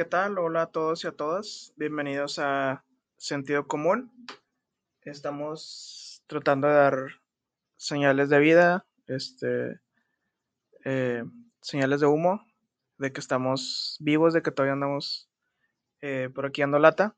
¿qué 0.00 0.06
tal? 0.06 0.38
Hola 0.38 0.62
a 0.62 0.66
todos 0.68 1.04
y 1.04 1.08
a 1.08 1.12
todas. 1.12 1.74
Bienvenidos 1.76 2.38
a 2.38 2.86
Sentido 3.18 3.66
Común. 3.66 4.10
Estamos 5.02 6.24
tratando 6.26 6.68
de 6.68 6.72
dar 6.72 6.94
señales 7.76 8.30
de 8.30 8.38
vida, 8.38 8.86
este, 9.08 9.78
eh, 10.86 11.22
señales 11.60 12.00
de 12.00 12.06
humo, 12.06 12.46
de 12.96 13.12
que 13.12 13.20
estamos 13.20 13.98
vivos, 14.00 14.32
de 14.32 14.40
que 14.40 14.50
todavía 14.50 14.72
andamos 14.72 15.28
eh, 16.00 16.30
por 16.34 16.46
aquí 16.46 16.62
ando 16.62 16.78
lata. 16.78 17.14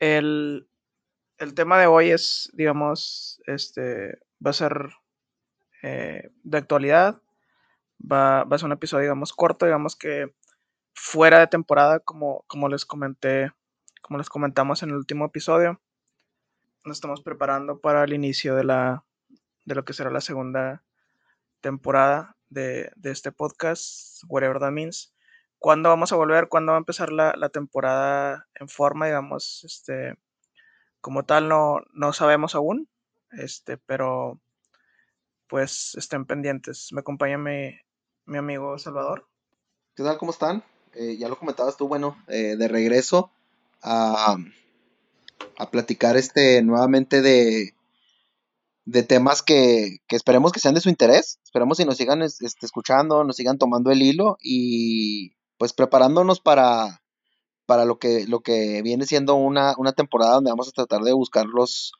El, 0.00 0.68
el, 1.38 1.54
tema 1.54 1.78
de 1.78 1.86
hoy 1.86 2.10
es, 2.10 2.50
digamos, 2.54 3.40
este, 3.46 4.18
va 4.44 4.50
a 4.50 4.54
ser 4.54 4.90
eh, 5.84 6.32
de 6.42 6.58
actualidad. 6.58 7.22
Va, 8.00 8.42
va 8.42 8.56
a 8.56 8.58
ser 8.58 8.66
un 8.66 8.72
episodio, 8.72 9.02
digamos, 9.02 9.32
corto, 9.32 9.66
digamos 9.66 9.94
que 9.94 10.34
fuera 10.96 11.38
de 11.38 11.46
temporada, 11.46 12.00
como, 12.00 12.44
como 12.48 12.68
les 12.68 12.84
comenté, 12.84 13.52
como 14.02 14.18
les 14.18 14.28
comentamos 14.28 14.82
en 14.82 14.88
el 14.88 14.96
último 14.96 15.26
episodio. 15.26 15.80
Nos 16.84 16.96
estamos 16.96 17.20
preparando 17.22 17.78
para 17.80 18.02
el 18.02 18.12
inicio 18.12 18.56
de 18.56 18.64
la 18.64 19.04
de 19.66 19.74
lo 19.74 19.84
que 19.84 19.92
será 19.92 20.10
la 20.10 20.20
segunda 20.20 20.84
temporada 21.60 22.36
de, 22.48 22.90
de 22.96 23.10
este 23.10 23.32
podcast, 23.32 24.22
whatever 24.28 24.58
that 24.58 24.70
means. 24.70 25.12
¿Cuándo 25.58 25.88
vamos 25.88 26.12
a 26.12 26.16
volver? 26.16 26.48
¿Cuándo 26.48 26.72
va 26.72 26.78
a 26.78 26.78
empezar 26.78 27.10
la, 27.10 27.34
la 27.36 27.48
temporada 27.48 28.46
en 28.54 28.68
forma, 28.68 29.06
digamos? 29.06 29.64
Este, 29.64 30.16
como 31.00 31.24
tal, 31.24 31.48
no, 31.48 31.80
no 31.92 32.12
sabemos 32.12 32.54
aún, 32.54 32.88
este, 33.32 33.76
pero 33.76 34.40
pues 35.48 35.94
estén 35.96 36.24
pendientes. 36.24 36.92
Me 36.92 37.00
acompaña 37.00 37.38
mi, 37.38 37.76
mi 38.24 38.38
amigo 38.38 38.78
Salvador. 38.78 39.26
¿Qué 39.96 40.04
tal? 40.04 40.18
¿Cómo 40.18 40.30
están? 40.30 40.62
Eh, 40.98 41.16
ya 41.18 41.28
lo 41.28 41.38
comentabas 41.38 41.76
tú, 41.76 41.88
bueno, 41.88 42.16
eh, 42.26 42.56
de 42.56 42.68
regreso 42.68 43.30
a, 43.82 44.38
a, 45.58 45.70
platicar 45.70 46.16
este 46.16 46.62
nuevamente 46.62 47.20
de, 47.20 47.74
de 48.86 49.02
temas 49.02 49.42
que, 49.42 49.98
que, 50.08 50.16
esperemos 50.16 50.52
que 50.52 50.60
sean 50.60 50.74
de 50.74 50.80
su 50.80 50.88
interés. 50.88 51.38
Esperemos 51.44 51.76
que 51.76 51.84
nos 51.84 51.98
sigan 51.98 52.22
este, 52.22 52.46
escuchando, 52.64 53.24
nos 53.24 53.36
sigan 53.36 53.58
tomando 53.58 53.90
el 53.90 54.00
hilo 54.00 54.38
y 54.40 55.32
pues 55.58 55.74
preparándonos 55.74 56.40
para, 56.40 57.02
para 57.66 57.84
lo, 57.84 57.98
que, 57.98 58.26
lo 58.26 58.40
que 58.40 58.80
viene 58.80 59.04
siendo 59.04 59.34
una, 59.34 59.74
una 59.76 59.92
temporada 59.92 60.36
donde 60.36 60.50
vamos 60.50 60.68
a 60.68 60.72
tratar 60.72 61.02
de 61.02 61.12
buscar 61.12 61.44
los, 61.44 61.92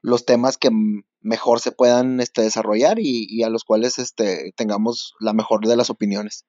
los 0.00 0.24
temas 0.24 0.58
que 0.58 0.70
mejor 1.20 1.60
se 1.60 1.70
puedan 1.70 2.20
este, 2.20 2.42
desarrollar 2.42 2.98
y, 2.98 3.26
y, 3.28 3.44
a 3.44 3.50
los 3.50 3.62
cuales 3.62 4.00
este, 4.00 4.52
tengamos 4.56 5.14
la 5.20 5.32
mejor 5.32 5.64
de 5.64 5.76
las 5.76 5.90
opiniones. 5.90 6.44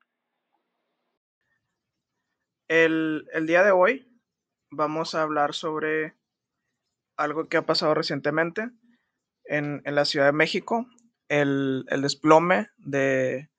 El, 2.76 3.30
día 3.46 3.62
de 3.62 3.70
hoy 3.70 4.12
vamos 4.72 5.14
a 5.14 5.22
hablar 5.22 5.54
sobre 5.54 6.18
algo 7.16 7.48
que 7.48 7.58
ha 7.58 7.68
pasado 7.68 7.94
recientemente 7.94 8.72
en, 9.44 9.84
la 9.86 10.06
Ciudad 10.06 10.26
de 10.26 10.32
México, 10.32 10.88
el, 11.28 11.86
desplome 12.02 12.72
de, 12.78 13.52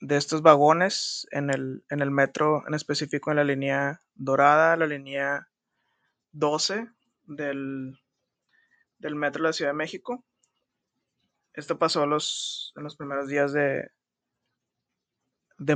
estos 0.00 0.40
vagones 0.40 1.26
en 1.32 1.50
el, 1.50 2.10
metro, 2.10 2.66
en 2.66 2.72
específico 2.72 3.30
en 3.30 3.36
la 3.36 3.44
línea 3.44 4.02
dorada, 4.14 4.74
la 4.78 4.86
línea 4.86 5.50
12 6.30 6.88
del, 7.24 7.98
metro 9.00 9.42
de 9.42 9.48
la 9.48 9.52
Ciudad 9.52 9.72
de 9.72 9.76
México. 9.76 10.24
Esto 11.52 11.78
pasó 11.78 12.06
los, 12.06 12.72
en 12.74 12.84
los 12.84 12.96
primeros 12.96 13.28
días 13.28 13.52
de 13.52 13.90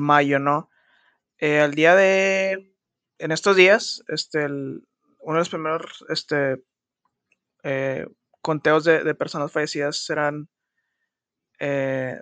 mayo, 0.00 0.38
¿no? 0.38 0.70
Eh, 1.38 1.60
al 1.60 1.74
día 1.74 1.94
de, 1.94 2.74
en 3.18 3.32
estos 3.32 3.56
días, 3.56 4.02
este, 4.08 4.44
el, 4.44 4.86
uno 5.20 5.34
de 5.34 5.40
los 5.40 5.48
primeros 5.48 6.04
este, 6.08 6.62
eh, 7.62 8.06
conteos 8.40 8.84
de, 8.84 9.04
de, 9.04 9.14
personas 9.14 9.52
fallecidas 9.52 10.04
serán 10.04 10.48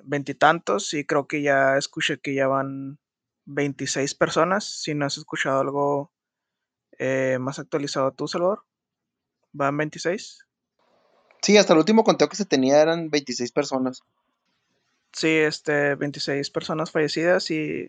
veintitantos 0.05 0.95
y, 0.95 1.01
y, 1.01 1.05
creo 1.05 1.27
que 1.27 1.43
ya 1.43 1.77
escuché 1.77 2.21
que 2.21 2.35
ya 2.35 2.47
van 2.47 2.99
26 3.47 4.15
personas. 4.15 4.65
Si 4.65 4.95
no 4.95 5.07
has 5.07 5.19
escuchado 5.19 5.61
algo 5.61 6.13
eh, 6.99 7.39
más 7.41 7.59
actualizado 7.59 8.13
tú, 8.13 8.29
Salvador, 8.29 8.65
¿van 9.53 9.77
26? 9.77 10.47
Sí, 11.43 11.57
hasta 11.57 11.73
el 11.73 11.81
último 11.81 12.05
conteo 12.05 12.29
que 12.29 12.37
se 12.37 12.47
tenía 12.47 12.81
eran 12.81 13.11
26 13.11 13.53
personas. 13.53 14.03
Sí, 15.13 15.29
este, 15.29 15.95
26 15.95 16.51
personas 16.51 16.91
fallecidas 16.91 17.51
y 17.51 17.89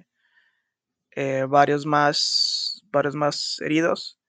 eh, 1.16 1.46
varios 1.48 1.86
más, 1.86 2.84
varios 2.92 3.16
más 3.16 3.60
heridos. 3.62 4.20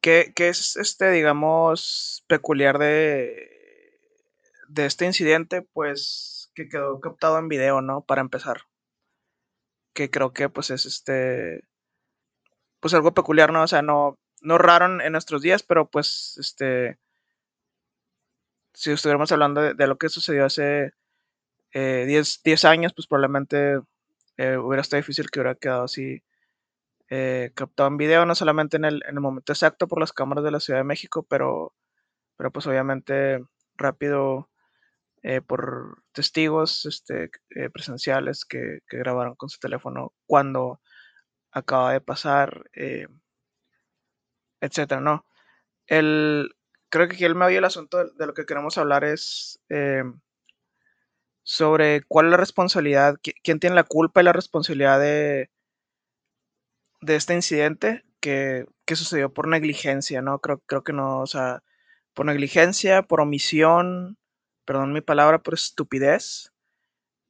¿Qué, 0.00 0.32
¿Qué, 0.34 0.48
es 0.48 0.76
este, 0.76 1.10
digamos, 1.10 2.24
peculiar 2.28 2.78
de, 2.78 3.98
de 4.68 4.86
este 4.86 5.06
incidente? 5.06 5.62
Pues 5.62 6.52
que 6.54 6.68
quedó 6.68 7.00
captado 7.00 7.38
en 7.38 7.48
video, 7.48 7.80
¿no? 7.82 8.02
Para 8.04 8.20
empezar. 8.20 8.62
Que 9.94 10.10
creo 10.10 10.32
que 10.32 10.48
pues 10.48 10.70
es 10.70 10.86
este. 10.86 11.62
Pues 12.80 12.94
algo 12.94 13.14
peculiar, 13.14 13.52
¿no? 13.52 13.62
O 13.62 13.66
sea, 13.66 13.82
no, 13.82 14.18
no 14.42 14.58
raro 14.58 15.00
en 15.00 15.12
nuestros 15.12 15.42
días, 15.42 15.62
pero 15.62 15.88
pues 15.90 16.36
este. 16.38 16.98
Si 18.74 18.90
estuviéramos 18.92 19.32
hablando 19.32 19.62
de, 19.62 19.74
de 19.74 19.86
lo 19.86 19.96
que 19.98 20.10
sucedió 20.10 20.44
hace 20.44 20.92
10 21.72 22.40
eh, 22.44 22.66
años, 22.68 22.92
pues 22.94 23.06
probablemente 23.06 23.80
eh, 24.36 24.56
hubiera 24.56 24.82
estado 24.82 25.00
difícil 25.00 25.30
que 25.30 25.40
hubiera 25.40 25.54
quedado 25.54 25.84
así 25.84 26.22
eh, 27.08 27.52
captado 27.54 27.88
en 27.88 27.96
video, 27.96 28.26
no 28.26 28.34
solamente 28.34 28.76
en 28.76 28.84
el, 28.84 29.02
en 29.08 29.14
el, 29.16 29.20
momento 29.20 29.52
exacto 29.52 29.88
por 29.88 30.00
las 30.00 30.12
cámaras 30.12 30.44
de 30.44 30.50
la 30.50 30.60
Ciudad 30.60 30.80
de 30.80 30.84
México, 30.84 31.24
pero, 31.28 31.74
pero 32.36 32.50
pues 32.52 32.66
obviamente 32.66 33.44
rápido 33.76 34.50
eh, 35.22 35.40
por 35.40 36.02
testigos 36.12 36.84
este, 36.86 37.30
presenciales 37.72 38.44
que, 38.44 38.80
que, 38.88 38.98
grabaron 38.98 39.36
con 39.36 39.48
su 39.48 39.58
teléfono 39.58 40.12
cuando 40.26 40.80
acaba 41.52 41.92
de 41.92 42.00
pasar, 42.00 42.70
etcétera, 44.60 45.00
¿no? 45.00 45.26
El, 45.86 46.54
creo 46.90 47.08
que 47.08 47.14
aquí 47.14 47.24
el 47.24 47.34
medio 47.34 47.56
del 47.56 47.64
asunto 47.64 48.04
de, 48.04 48.26
lo 48.26 48.34
que 48.34 48.46
queremos 48.46 48.78
hablar 48.78 49.04
es 49.04 49.60
sobre 51.46 52.02
cuál 52.02 52.26
es 52.26 52.32
la 52.32 52.38
responsabilidad, 52.38 53.20
quién 53.44 53.60
tiene 53.60 53.76
la 53.76 53.84
culpa 53.84 54.20
y 54.20 54.24
la 54.24 54.32
responsabilidad 54.32 54.98
de, 54.98 55.48
de 57.00 57.14
este 57.14 57.34
incidente 57.34 58.04
que, 58.18 58.66
que, 58.84 58.96
sucedió 58.96 59.32
por 59.32 59.46
negligencia, 59.46 60.22
¿no? 60.22 60.40
Creo, 60.40 60.58
creo 60.66 60.82
que 60.82 60.92
no, 60.92 61.20
o 61.20 61.26
sea, 61.28 61.62
por 62.14 62.26
negligencia, 62.26 63.02
por 63.02 63.20
omisión, 63.20 64.18
perdón 64.64 64.92
mi 64.92 65.02
palabra, 65.02 65.44
por 65.44 65.54
estupidez. 65.54 66.52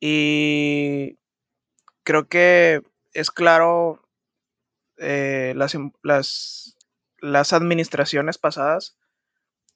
Y 0.01 1.19
creo 2.03 2.27
que 2.29 2.83
es 3.13 3.31
claro 3.31 4.09
eh, 4.97 5.53
las, 5.57 5.77
las, 6.03 6.77
las 7.19 7.53
administraciones 7.53 8.39
pasadas 8.39 8.97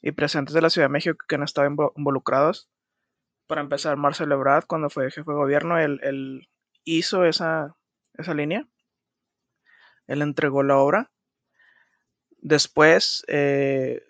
y 0.01 0.13
presentes 0.13 0.55
de 0.55 0.63
la 0.63 0.71
Ciudad 0.71 0.87
de 0.89 0.93
México 0.93 1.19
que 1.29 1.35
han 1.35 1.43
estado 1.43 1.69
involucrados 1.97 2.71
para 3.51 3.63
empezar, 3.63 3.97
Marcelo 3.97 4.37
Ebrard, 4.37 4.67
cuando 4.67 4.91
fue 4.91 5.11
jefe 5.11 5.29
de 5.29 5.37
gobierno, 5.37 5.77
él, 5.77 6.49
hizo 6.85 7.25
esa, 7.25 7.75
esa, 8.15 8.33
línea. 8.33 8.69
Él 10.07 10.23
entregó 10.23 10.63
la 10.63 10.79
obra. 10.79 11.11
Después, 12.39 13.25
eh, 13.27 14.03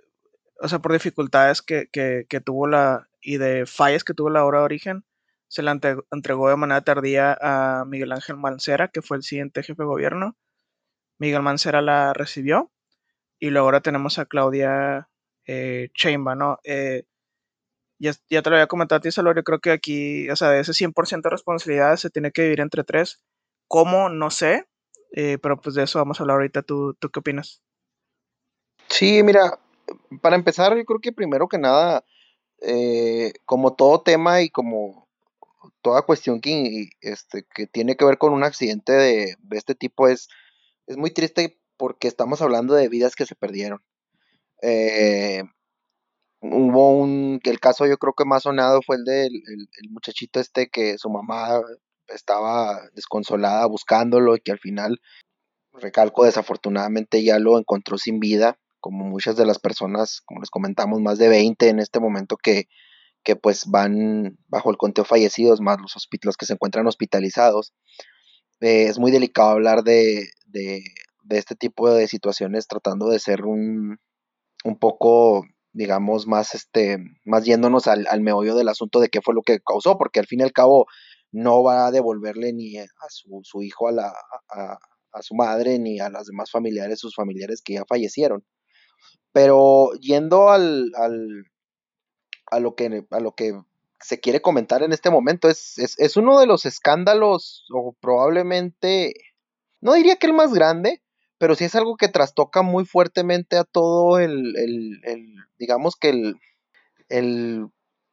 o 0.60 0.68
sea, 0.68 0.80
por 0.80 0.92
dificultades 0.92 1.62
que, 1.62 1.88
que, 1.90 2.40
tuvo 2.44 2.68
la 2.68 3.08
y 3.22 3.38
de 3.38 3.64
fallas 3.64 4.04
que 4.04 4.12
tuvo 4.12 4.28
la 4.28 4.44
obra 4.44 4.58
de 4.58 4.66
origen, 4.66 5.04
se 5.48 5.62
la 5.62 5.72
entregó 6.12 6.50
de 6.50 6.56
manera 6.56 6.82
tardía 6.82 7.36
a 7.40 7.86
Miguel 7.86 8.12
Ángel 8.12 8.36
Mancera, 8.36 8.88
que 8.88 9.00
fue 9.00 9.16
el 9.16 9.22
siguiente 9.22 9.62
jefe 9.62 9.82
de 9.82 9.86
gobierno. 9.86 10.36
Miguel 11.18 11.40
Mancera 11.40 11.80
la 11.80 12.12
recibió 12.12 12.70
y 13.38 13.48
luego 13.48 13.68
ahora 13.68 13.80
tenemos 13.80 14.18
a 14.18 14.26
Claudia 14.26 15.08
eh, 15.46 15.88
Chainba, 15.94 16.34
¿no? 16.34 16.58
Eh, 16.62 17.04
ya, 18.00 18.12
ya, 18.30 18.42
te 18.42 18.50
lo 18.50 18.56
había 18.56 18.66
comentado 18.66 18.98
a 18.98 19.02
ti, 19.02 19.12
Salvador, 19.12 19.36
yo 19.36 19.44
creo 19.44 19.60
que 19.60 19.70
aquí, 19.70 20.28
o 20.30 20.36
sea, 20.36 20.50
de 20.50 20.60
ese 20.60 20.72
100% 20.72 21.22
de 21.22 21.30
responsabilidad 21.30 21.96
se 21.96 22.10
tiene 22.10 22.32
que 22.32 22.42
dividir 22.42 22.60
entre 22.60 22.82
tres. 22.82 23.20
¿Cómo? 23.68 24.08
No 24.08 24.30
sé, 24.30 24.66
eh, 25.12 25.38
pero 25.40 25.60
pues 25.60 25.74
de 25.76 25.84
eso 25.84 25.98
vamos 25.98 26.18
a 26.18 26.22
hablar 26.24 26.36
ahorita. 26.36 26.62
¿Tú, 26.62 26.94
¿Tú 26.94 27.10
qué 27.10 27.20
opinas? 27.20 27.62
Sí, 28.88 29.22
mira, 29.22 29.60
para 30.22 30.36
empezar, 30.36 30.76
yo 30.76 30.84
creo 30.84 31.00
que 31.00 31.12
primero 31.12 31.48
que 31.48 31.58
nada, 31.58 32.04
eh, 32.62 33.32
como 33.44 33.74
todo 33.74 34.02
tema 34.02 34.42
y 34.42 34.50
como 34.50 35.08
toda 35.82 36.02
cuestión 36.02 36.40
que, 36.40 36.88
este, 37.00 37.44
que 37.54 37.66
tiene 37.66 37.96
que 37.96 38.04
ver 38.04 38.18
con 38.18 38.32
un 38.32 38.44
accidente 38.44 38.92
de, 38.92 39.36
de 39.38 39.58
este 39.58 39.74
tipo 39.74 40.08
es, 40.08 40.28
es 40.86 40.96
muy 40.96 41.10
triste 41.10 41.60
porque 41.76 42.08
estamos 42.08 42.42
hablando 42.42 42.74
de 42.74 42.88
vidas 42.88 43.14
que 43.14 43.26
se 43.26 43.34
perdieron. 43.34 43.82
Eh, 44.62 45.44
hubo 46.40 46.92
un, 46.92 47.40
el 47.44 47.60
caso 47.60 47.86
yo 47.86 47.98
creo 47.98 48.14
que 48.14 48.24
más 48.24 48.44
sonado 48.44 48.80
fue 48.84 48.96
el 48.96 49.04
del 49.04 49.34
el, 49.34 49.68
el 49.82 49.90
muchachito 49.90 50.40
este 50.40 50.68
que 50.68 50.98
su 50.98 51.10
mamá 51.10 51.60
estaba 52.14 52.80
desconsolada 52.94 53.66
buscándolo 53.66 54.36
y 54.36 54.40
que 54.40 54.52
al 54.52 54.58
final, 54.58 55.00
recalco, 55.72 56.24
desafortunadamente 56.24 57.22
ya 57.22 57.38
lo 57.38 57.58
encontró 57.58 57.98
sin 57.98 58.20
vida, 58.20 58.58
como 58.80 59.04
muchas 59.04 59.36
de 59.36 59.46
las 59.46 59.58
personas, 59.58 60.20
como 60.24 60.40
les 60.40 60.50
comentamos, 60.50 61.00
más 61.00 61.18
de 61.18 61.28
20 61.28 61.68
en 61.68 61.80
este 61.80 62.00
momento 62.00 62.36
que, 62.36 62.68
que 63.22 63.36
pues 63.36 63.66
van 63.66 64.38
bajo 64.48 64.70
el 64.70 64.76
conteo 64.76 65.04
fallecidos, 65.04 65.60
más 65.60 65.78
los, 65.80 66.08
los 66.22 66.36
que 66.36 66.46
se 66.46 66.54
encuentran 66.54 66.86
hospitalizados. 66.86 67.72
Eh, 68.60 68.84
es 68.84 68.98
muy 68.98 69.10
delicado 69.10 69.50
hablar 69.50 69.82
de, 69.84 70.30
de, 70.46 70.82
de, 71.22 71.38
este 71.38 71.54
tipo 71.54 71.90
de 71.92 72.08
situaciones 72.08 72.66
tratando 72.66 73.08
de 73.08 73.18
ser 73.18 73.44
un, 73.44 73.98
un 74.64 74.78
poco 74.78 75.46
digamos, 75.72 76.26
más, 76.26 76.54
este, 76.54 76.98
más 77.24 77.44
yéndonos 77.44 77.86
al, 77.86 78.06
al, 78.08 78.20
meollo 78.20 78.54
del 78.54 78.68
asunto 78.68 79.00
de 79.00 79.08
qué 79.08 79.20
fue 79.20 79.34
lo 79.34 79.42
que 79.42 79.60
causó, 79.60 79.96
porque 79.98 80.20
al 80.20 80.26
fin 80.26 80.40
y 80.40 80.42
al 80.42 80.52
cabo 80.52 80.86
no 81.32 81.62
va 81.62 81.86
a 81.86 81.90
devolverle 81.90 82.52
ni 82.52 82.76
a 82.78 82.86
su, 83.08 83.40
su 83.44 83.62
hijo 83.62 83.88
a, 83.88 83.92
la, 83.92 84.12
a, 84.48 84.78
a, 85.12 85.22
su 85.22 85.34
madre, 85.34 85.78
ni 85.78 86.00
a 86.00 86.10
las 86.10 86.26
demás 86.26 86.50
familiares, 86.50 86.98
sus 86.98 87.14
familiares 87.14 87.62
que 87.62 87.74
ya 87.74 87.84
fallecieron. 87.88 88.44
Pero 89.32 89.92
yendo 90.00 90.50
al, 90.50 90.90
al 90.96 91.44
a, 92.50 92.58
lo 92.58 92.74
que, 92.74 93.06
a 93.10 93.20
lo 93.20 93.32
que 93.34 93.52
se 94.00 94.18
quiere 94.18 94.42
comentar 94.42 94.82
en 94.82 94.92
este 94.92 95.10
momento, 95.10 95.48
es, 95.48 95.78
es, 95.78 95.98
es 95.98 96.16
uno 96.16 96.40
de 96.40 96.46
los 96.46 96.66
escándalos, 96.66 97.66
o 97.72 97.94
probablemente, 98.00 99.14
no 99.80 99.94
diría 99.94 100.16
que 100.16 100.26
el 100.26 100.32
más 100.32 100.52
grande, 100.52 101.02
pero 101.40 101.54
sí 101.54 101.64
es 101.64 101.74
algo 101.74 101.96
que 101.96 102.08
trastoca 102.08 102.60
muy 102.60 102.84
fuertemente 102.84 103.56
a 103.56 103.64
todo 103.64 104.18
el, 104.18 104.54
el, 104.58 105.00
el 105.04 105.34
digamos 105.58 105.96
que 105.96 106.10
el, 106.10 106.34
el 107.08 107.66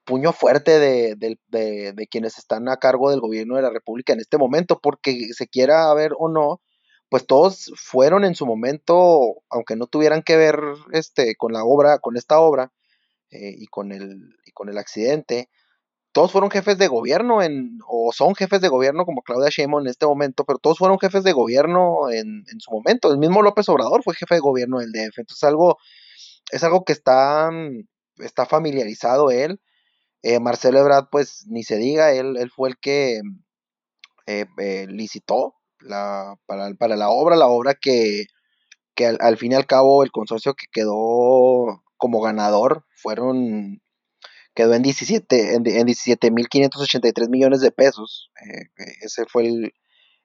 puño 0.05 0.31
fuerte 0.31 0.79
de, 0.79 1.15
de, 1.17 2.07
quienes 2.09 2.37
están 2.37 2.69
a 2.69 2.77
cargo 2.77 3.11
del 3.11 3.19
gobierno 3.19 3.57
de 3.57 3.63
la 3.63 3.69
República 3.69 4.13
en 4.13 4.21
este 4.21 4.37
momento, 4.37 4.79
porque 4.81 5.33
se 5.33 5.45
quiera 5.49 5.93
ver 5.93 6.13
o 6.17 6.29
no, 6.29 6.61
pues 7.09 7.27
todos 7.27 7.73
fueron 7.75 8.23
en 8.23 8.33
su 8.33 8.45
momento, 8.45 9.43
aunque 9.49 9.75
no 9.75 9.87
tuvieran 9.87 10.23
que 10.23 10.37
ver 10.37 10.57
este, 10.93 11.35
con 11.35 11.51
la 11.51 11.65
obra, 11.65 11.99
con 11.99 12.15
esta 12.15 12.39
obra 12.39 12.71
eh, 13.29 13.55
y, 13.57 13.67
con 13.67 13.91
el, 13.91 14.37
y 14.45 14.51
con 14.53 14.69
el 14.69 14.77
accidente, 14.77 15.49
todos 16.17 16.31
fueron 16.31 16.49
jefes 16.49 16.79
de 16.79 16.87
gobierno 16.87 17.43
en, 17.43 17.77
o 17.87 18.11
son 18.11 18.33
jefes 18.33 18.59
de 18.59 18.69
gobierno 18.69 19.05
como 19.05 19.21
Claudia 19.21 19.51
Sheinbaum 19.51 19.83
en 19.83 19.91
este 19.91 20.07
momento, 20.07 20.45
pero 20.45 20.57
todos 20.57 20.79
fueron 20.79 20.97
jefes 20.97 21.23
de 21.23 21.31
gobierno 21.31 22.09
en, 22.09 22.43
en, 22.51 22.59
su 22.59 22.71
momento. 22.71 23.11
El 23.11 23.19
mismo 23.19 23.43
López 23.43 23.69
Obrador 23.69 24.01
fue 24.01 24.15
jefe 24.15 24.33
de 24.33 24.41
gobierno 24.41 24.79
del 24.79 24.91
DF. 24.91 25.19
Entonces 25.19 25.43
algo, 25.43 25.77
es 26.51 26.63
algo 26.63 26.83
que 26.85 26.93
está, 26.93 27.51
está 28.17 28.47
familiarizado 28.47 29.29
él. 29.29 29.61
Eh, 30.23 30.39
Marcelo 30.39 30.79
Ebrard, 30.79 31.05
pues 31.11 31.45
ni 31.45 31.61
se 31.61 31.77
diga, 31.77 32.11
él, 32.11 32.35
él 32.37 32.49
fue 32.49 32.69
el 32.69 32.79
que 32.79 33.21
eh, 34.25 34.45
eh, 34.57 34.87
licitó 34.89 35.53
la, 35.81 36.33
para, 36.47 36.73
para, 36.73 36.95
la 36.95 37.11
obra, 37.11 37.35
la 37.35 37.45
obra 37.45 37.75
que, 37.75 38.25
que 38.95 39.05
al, 39.05 39.19
al 39.21 39.37
fin 39.37 39.51
y 39.51 39.55
al 39.55 39.67
cabo 39.67 40.01
el 40.01 40.09
consorcio 40.09 40.55
que 40.55 40.65
quedó 40.71 41.83
como 41.95 42.21
ganador 42.21 42.85
fueron 42.95 43.83
quedó 44.57 44.73
en 44.73 44.81
17 44.81 45.53
en, 45.53 45.67
en 45.67 45.87
17.583 45.87 47.29
millones 47.29 47.61
de 47.61 47.71
pesos. 47.71 48.31
Eh, 48.43 48.83
ese 49.01 49.25
fue 49.27 49.45
el, 49.45 49.73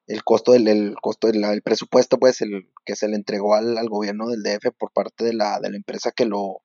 el 0.07 0.23
costo 0.23 0.53
del 0.53 0.67
el 0.67 0.95
costo 0.99 1.27
del 1.27 1.43
el 1.43 1.61
presupuesto 1.61 2.17
pues 2.17 2.41
el 2.41 2.67
que 2.83 2.95
se 2.95 3.07
le 3.07 3.15
entregó 3.15 3.53
al, 3.53 3.77
al, 3.77 3.89
gobierno 3.89 4.27
del 4.27 4.41
DF 4.41 4.71
por 4.75 4.91
parte 4.91 5.23
de 5.23 5.33
la, 5.33 5.59
de 5.59 5.69
la 5.69 5.77
empresa 5.77 6.11
que 6.11 6.25
lo 6.25 6.63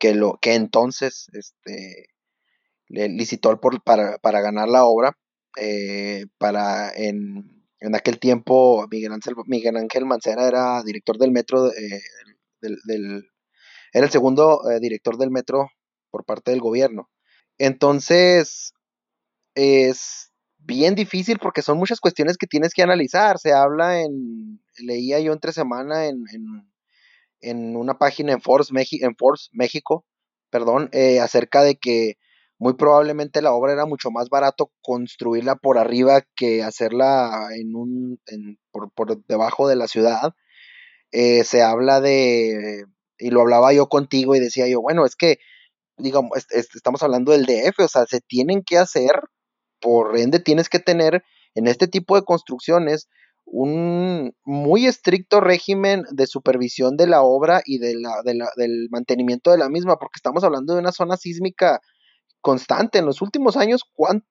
que 0.00 0.14
lo 0.14 0.38
que 0.42 0.54
entonces 0.54 1.28
este 1.32 2.08
le 2.88 3.08
licitó 3.08 3.60
por, 3.60 3.84
para, 3.84 4.18
para 4.18 4.40
ganar 4.40 4.68
la 4.68 4.84
obra 4.84 5.16
eh, 5.60 6.26
para 6.38 6.90
en, 6.90 7.64
en 7.78 7.94
aquel 7.94 8.18
tiempo 8.18 8.84
Miguel 8.90 9.12
Ángel, 9.12 9.34
Miguel 9.46 9.76
Ángel 9.76 10.06
Mancera 10.06 10.48
era 10.48 10.82
director 10.82 11.18
del 11.18 11.30
metro 11.30 11.68
eh, 11.68 12.02
del, 12.60 12.78
del, 12.84 13.30
era 13.92 14.06
el 14.06 14.10
segundo 14.10 14.68
eh, 14.68 14.80
director 14.80 15.18
del 15.18 15.30
metro 15.30 15.68
por 16.10 16.24
parte 16.24 16.50
del 16.50 16.60
gobierno. 16.60 17.08
Entonces, 17.58 18.72
es 19.54 20.30
bien 20.58 20.94
difícil 20.94 21.38
porque 21.38 21.62
son 21.62 21.78
muchas 21.78 22.00
cuestiones 22.00 22.36
que 22.36 22.46
tienes 22.46 22.72
que 22.74 22.82
analizar. 22.82 23.38
Se 23.38 23.52
habla 23.52 24.00
en, 24.00 24.60
leía 24.78 25.20
yo 25.20 25.32
entre 25.32 25.52
semana 25.52 26.06
en, 26.06 26.24
en, 27.40 27.76
una 27.76 27.98
página 27.98 28.32
en 28.32 28.40
Force, 28.40 28.72
Mexi, 28.72 29.02
en 29.02 29.16
Force 29.16 29.48
México, 29.52 30.04
perdón, 30.50 30.88
eh, 30.92 31.20
acerca 31.20 31.62
de 31.62 31.76
que 31.76 32.16
muy 32.58 32.74
probablemente 32.74 33.40
la 33.40 33.52
obra 33.52 33.72
era 33.72 33.86
mucho 33.86 34.10
más 34.10 34.28
barato 34.28 34.70
construirla 34.82 35.56
por 35.56 35.78
arriba 35.78 36.22
que 36.36 36.62
hacerla 36.62 37.48
en 37.56 37.74
un, 37.74 38.20
por, 38.70 38.92
por, 38.92 39.24
debajo 39.26 39.66
de 39.66 39.76
la 39.76 39.88
ciudad. 39.88 40.34
Eh, 41.12 41.44
se 41.44 41.62
habla 41.62 42.00
de, 42.00 42.84
y 43.18 43.30
lo 43.30 43.40
hablaba 43.40 43.72
yo 43.72 43.88
contigo 43.88 44.34
y 44.34 44.40
decía 44.40 44.68
yo, 44.68 44.80
bueno, 44.82 45.06
es 45.06 45.16
que 45.16 45.38
digamos, 46.00 46.36
es, 46.36 46.46
es, 46.50 46.74
estamos 46.74 47.02
hablando 47.02 47.32
del 47.32 47.46
DF, 47.46 47.80
o 47.80 47.88
sea, 47.88 48.06
se 48.06 48.20
tienen 48.20 48.62
que 48.64 48.78
hacer, 48.78 49.12
por 49.80 50.16
ende 50.18 50.40
tienes 50.40 50.68
que 50.68 50.78
tener 50.78 51.22
en 51.54 51.66
este 51.66 51.88
tipo 51.88 52.16
de 52.16 52.22
construcciones 52.22 53.08
un 53.44 54.32
muy 54.44 54.86
estricto 54.86 55.40
régimen 55.40 56.04
de 56.10 56.26
supervisión 56.26 56.96
de 56.96 57.08
la 57.08 57.22
obra 57.22 57.62
y 57.64 57.78
de 57.78 57.94
la, 57.96 58.22
de 58.24 58.34
la, 58.34 58.50
del 58.56 58.88
mantenimiento 58.90 59.50
de 59.50 59.58
la 59.58 59.68
misma, 59.68 59.96
porque 59.98 60.16
estamos 60.16 60.44
hablando 60.44 60.74
de 60.74 60.80
una 60.80 60.92
zona 60.92 61.16
sísmica 61.16 61.80
constante. 62.40 62.98
En 62.98 63.06
los 63.06 63.22
últimos 63.22 63.56
años, 63.56 63.82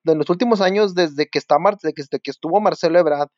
en 0.05 0.17
los 0.17 0.29
últimos 0.29 0.61
años, 0.61 0.95
desde 0.95 1.27
que, 1.27 1.37
está 1.37 1.59
Mar 1.59 1.77
desde 1.81 2.19
que 2.19 2.31
estuvo 2.31 2.61
Marcelo 2.61 2.97
Ebrard, 2.97 3.29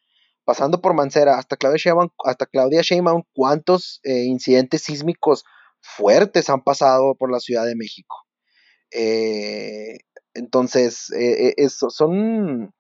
pasando 0.46 0.82
por 0.82 0.94
Mancera 0.94 1.38
hasta 1.38 1.58
Claudia 1.58 1.78
Sheinbaum, 1.78 2.10
hasta 2.26 2.46
Claudia 2.46 2.82
Sheinbaum 2.82 3.24
¿cuántos 3.34 4.00
eh, 4.04 4.26
incidentes 4.26 4.84
sísmicos 4.84 5.44
fuertes 5.82 6.50
han 6.50 6.64
pasado 6.64 7.16
por 7.16 7.32
la 7.32 7.40
Ciudad 7.40 7.66
de 7.66 7.76
México. 7.76 8.16
Eh, 8.92 9.98
entonces, 10.34 11.12
eh, 11.12 11.54
eso, 11.58 11.90
son, 11.90 12.74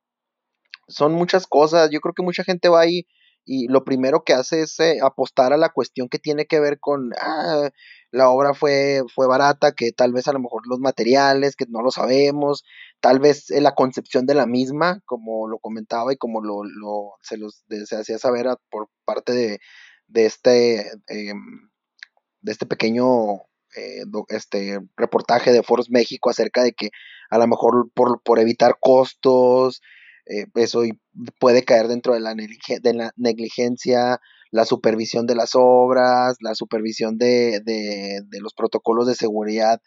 son 0.87 1.13
muchas 1.13 1.47
cosas. 1.47 1.89
Yo 1.91 1.99
creo 2.01 2.13
que 2.13 2.23
mucha 2.23 2.43
gente 2.43 2.69
va 2.69 2.81
ahí 2.81 3.05
y 3.45 3.67
lo 3.67 3.83
primero 3.83 4.23
que 4.23 4.33
hace 4.33 4.61
es 4.61 4.79
eh, 4.79 4.99
apostar 5.01 5.53
a 5.53 5.57
la 5.57 5.69
cuestión 5.69 6.09
que 6.09 6.19
tiene 6.19 6.45
que 6.45 6.59
ver 6.59 6.79
con 6.79 7.11
ah, 7.19 7.69
la 8.11 8.29
obra 8.29 8.53
fue, 8.53 9.01
fue 9.13 9.27
barata, 9.27 9.71
que 9.73 9.91
tal 9.91 10.13
vez 10.13 10.27
a 10.27 10.33
lo 10.33 10.39
mejor 10.39 10.63
los 10.67 10.79
materiales, 10.79 11.55
que 11.55 11.65
no 11.69 11.81
lo 11.81 11.91
sabemos, 11.91 12.63
tal 12.99 13.19
vez 13.19 13.49
la 13.49 13.73
concepción 13.73 14.25
de 14.25 14.35
la 14.35 14.45
misma, 14.45 15.01
como 15.05 15.47
lo 15.47 15.59
comentaba 15.59 16.13
y 16.13 16.17
como 16.17 16.41
lo, 16.41 16.63
lo 16.63 17.13
se, 17.21 17.37
los, 17.37 17.63
se 17.85 17.95
hacía 17.95 18.19
saber 18.19 18.47
por 18.69 18.89
parte 19.05 19.33
de, 19.33 19.59
de 20.07 20.25
este 20.25 20.81
eh, 21.07 21.33
de 22.41 22.51
este 22.51 22.65
pequeño 22.65 23.43
eh, 23.75 24.03
este 24.29 24.79
reportaje 24.97 25.51
de 25.51 25.63
Foros 25.63 25.89
México 25.89 26.29
acerca 26.29 26.63
de 26.63 26.73
que 26.73 26.89
a 27.29 27.37
lo 27.37 27.47
mejor 27.47 27.89
por, 27.93 28.21
por 28.21 28.39
evitar 28.39 28.75
costos, 28.79 29.81
eh, 30.25 30.45
eso 30.55 30.83
puede 31.39 31.63
caer 31.63 31.87
dentro 31.87 32.13
de 32.13 32.19
la, 32.19 32.35
de 32.35 32.93
la, 32.93 33.11
negligencia, 33.15 34.19
la 34.51 34.65
supervisión 34.65 35.25
de 35.27 35.35
las 35.35 35.51
obras, 35.53 36.37
la 36.41 36.55
supervisión 36.55 37.17
de, 37.17 37.61
de, 37.63 38.39
los 38.41 38.53
protocolos 38.53 39.07
de 39.07 39.15
seguridad 39.15 39.81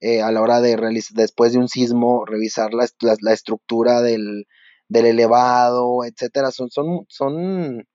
eh, 0.00 0.22
a 0.22 0.30
la 0.32 0.42
hora 0.42 0.60
de 0.60 0.76
realizar, 0.76 1.16
después 1.16 1.52
de 1.52 1.58
un 1.58 1.68
sismo, 1.68 2.24
revisar 2.26 2.74
la, 2.74 2.86
la, 3.00 3.16
la 3.20 3.32
estructura 3.32 4.02
del, 4.02 4.46
del 4.88 5.06
elevado, 5.06 6.04
etcétera. 6.04 6.50
Son, 6.50 6.70
son, 6.70 7.06
son 7.08 7.86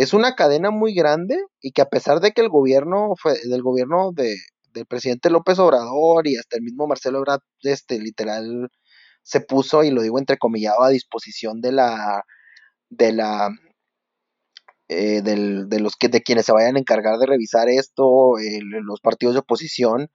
es 0.00 0.14
una 0.14 0.34
cadena 0.34 0.70
muy 0.70 0.94
grande 0.94 1.36
y 1.60 1.72
que 1.72 1.82
a 1.82 1.88
pesar 1.90 2.20
de 2.20 2.32
que 2.32 2.40
el 2.40 2.48
gobierno 2.48 3.14
del 3.44 3.62
gobierno 3.62 4.12
de, 4.12 4.34
del 4.72 4.86
presidente 4.86 5.28
López 5.28 5.58
Obrador 5.58 6.26
y 6.26 6.36
hasta 6.36 6.56
el 6.56 6.62
mismo 6.62 6.86
Marcelo 6.86 7.18
Ebrard, 7.18 7.42
este 7.62 7.98
literal 7.98 8.70
se 9.22 9.42
puso 9.42 9.84
y 9.84 9.90
lo 9.90 10.00
digo 10.00 10.18
entrecomillado 10.18 10.82
a 10.82 10.88
disposición 10.88 11.60
de 11.60 11.72
la 11.72 12.24
de 12.88 13.12
la 13.12 13.50
eh, 14.88 15.20
del, 15.20 15.68
de 15.68 15.80
los 15.80 15.96
que 15.96 16.08
de 16.08 16.22
quienes 16.22 16.46
se 16.46 16.52
vayan 16.52 16.76
a 16.76 16.80
encargar 16.80 17.18
de 17.18 17.26
revisar 17.26 17.68
esto, 17.68 18.36
los 18.62 19.00
partidos 19.02 19.34
de 19.34 19.40
oposición, 19.40 20.08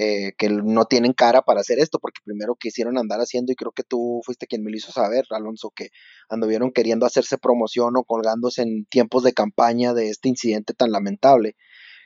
eh, 0.00 0.32
que 0.38 0.48
no 0.48 0.84
tienen 0.84 1.12
cara 1.12 1.42
para 1.42 1.60
hacer 1.60 1.80
esto, 1.80 1.98
porque 1.98 2.20
primero 2.24 2.54
quisieron 2.54 2.98
andar 2.98 3.18
haciendo, 3.18 3.50
y 3.50 3.56
creo 3.56 3.72
que 3.72 3.82
tú 3.82 4.20
fuiste 4.24 4.46
quien 4.46 4.62
me 4.62 4.70
lo 4.70 4.76
hizo 4.76 4.92
saber, 4.92 5.24
Alonso, 5.30 5.72
que 5.74 5.88
anduvieron 6.28 6.70
queriendo 6.70 7.04
hacerse 7.04 7.36
promoción 7.36 7.96
o 7.96 8.04
colgándose 8.04 8.62
en 8.62 8.84
tiempos 8.84 9.24
de 9.24 9.32
campaña 9.32 9.94
de 9.94 10.10
este 10.10 10.28
incidente 10.28 10.72
tan 10.72 10.92
lamentable. 10.92 11.56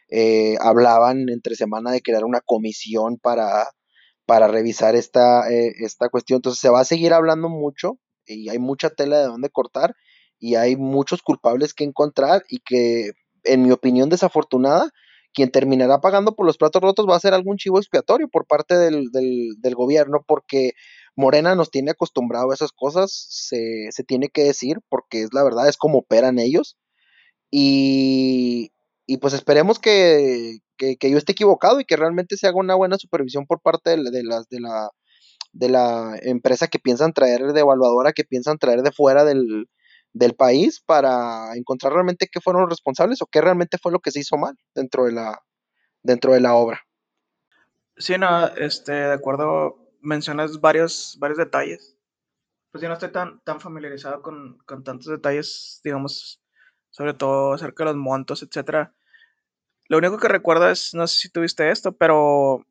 Eh, 0.08 0.56
hablaban 0.62 1.28
entre 1.28 1.54
semana 1.54 1.90
de 1.92 2.00
crear 2.00 2.24
una 2.24 2.40
comisión 2.40 3.18
para, 3.18 3.68
para 4.24 4.48
revisar 4.48 4.96
esta, 4.96 5.50
eh, 5.52 5.74
esta 5.80 6.08
cuestión. 6.08 6.38
Entonces 6.38 6.62
se 6.62 6.70
va 6.70 6.80
a 6.80 6.86
seguir 6.86 7.12
hablando 7.12 7.50
mucho 7.50 7.98
y 8.24 8.48
hay 8.48 8.58
mucha 8.58 8.88
tela 8.88 9.18
de 9.18 9.26
dónde 9.26 9.50
cortar 9.50 9.94
y 10.38 10.54
hay 10.54 10.76
muchos 10.76 11.20
culpables 11.20 11.74
que 11.74 11.84
encontrar 11.84 12.42
y 12.48 12.60
que, 12.60 13.10
en 13.44 13.62
mi 13.64 13.70
opinión 13.70 14.08
desafortunada, 14.08 14.88
quien 15.32 15.50
terminará 15.50 16.00
pagando 16.00 16.34
por 16.34 16.46
los 16.46 16.58
platos 16.58 16.82
rotos 16.82 17.06
va 17.08 17.16
a 17.16 17.20
ser 17.20 17.34
algún 17.34 17.56
chivo 17.56 17.78
expiatorio 17.78 18.28
por 18.28 18.46
parte 18.46 18.76
del, 18.76 19.10
del, 19.10 19.54
del 19.58 19.74
gobierno, 19.74 20.24
porque 20.26 20.72
Morena 21.16 21.54
nos 21.54 21.70
tiene 21.70 21.92
acostumbrado 21.92 22.50
a 22.50 22.54
esas 22.54 22.72
cosas, 22.72 23.10
se, 23.30 23.88
se 23.90 24.04
tiene 24.04 24.28
que 24.28 24.44
decir, 24.44 24.78
porque 24.88 25.22
es 25.22 25.30
la 25.32 25.42
verdad, 25.42 25.68
es 25.68 25.76
como 25.76 25.98
operan 25.98 26.38
ellos. 26.38 26.76
Y, 27.50 28.72
y 29.06 29.18
pues 29.18 29.34
esperemos 29.34 29.78
que, 29.78 30.58
que, 30.78 30.96
que, 30.96 31.10
yo 31.10 31.18
esté 31.18 31.32
equivocado 31.32 31.80
y 31.80 31.84
que 31.84 31.96
realmente 31.96 32.36
se 32.36 32.46
haga 32.46 32.56
una 32.56 32.74
buena 32.74 32.96
supervisión 32.98 33.46
por 33.46 33.60
parte 33.60 33.90
de, 33.90 34.10
de, 34.10 34.24
las, 34.24 34.48
de, 34.48 34.60
la, 34.60 34.88
de 35.52 35.68
la 35.68 36.18
empresa 36.22 36.68
que 36.68 36.78
piensan 36.78 37.12
traer 37.12 37.52
de 37.52 37.60
evaluadora, 37.60 38.12
que 38.12 38.24
piensan 38.24 38.58
traer 38.58 38.82
de 38.82 38.92
fuera 38.92 39.24
del, 39.24 39.68
del 40.12 40.34
país 40.34 40.80
para 40.80 41.54
encontrar 41.56 41.92
realmente 41.92 42.28
qué 42.30 42.40
fueron 42.40 42.62
los 42.62 42.70
responsables 42.70 43.22
o 43.22 43.26
qué 43.26 43.40
realmente 43.40 43.78
fue 43.78 43.92
lo 43.92 44.00
que 44.00 44.10
se 44.10 44.20
hizo 44.20 44.36
mal 44.36 44.56
dentro 44.74 45.04
de 45.04 45.12
la, 45.12 45.42
dentro 46.02 46.32
de 46.32 46.40
la 46.40 46.54
obra. 46.54 46.82
Sí, 47.96 48.16
no, 48.18 48.46
este, 48.48 48.92
de 48.92 49.12
acuerdo, 49.12 49.90
mencionas 50.00 50.60
varios, 50.60 51.16
varios 51.18 51.38
detalles. 51.38 51.96
Pues 52.70 52.82
yo 52.82 52.88
no 52.88 52.94
estoy 52.94 53.12
tan, 53.12 53.40
tan 53.40 53.60
familiarizado 53.60 54.22
con, 54.22 54.58
con 54.64 54.82
tantos 54.82 55.06
detalles, 55.06 55.80
digamos, 55.84 56.42
sobre 56.90 57.14
todo 57.14 57.52
acerca 57.52 57.84
de 57.84 57.90
los 57.90 57.96
montos, 57.96 58.42
etcétera. 58.42 58.94
Lo 59.88 59.98
único 59.98 60.18
que 60.18 60.28
recuerdo 60.28 60.70
es, 60.70 60.94
no 60.94 61.06
sé 61.06 61.20
si 61.20 61.30
tuviste 61.30 61.70
esto, 61.70 61.92
pero, 61.92 62.64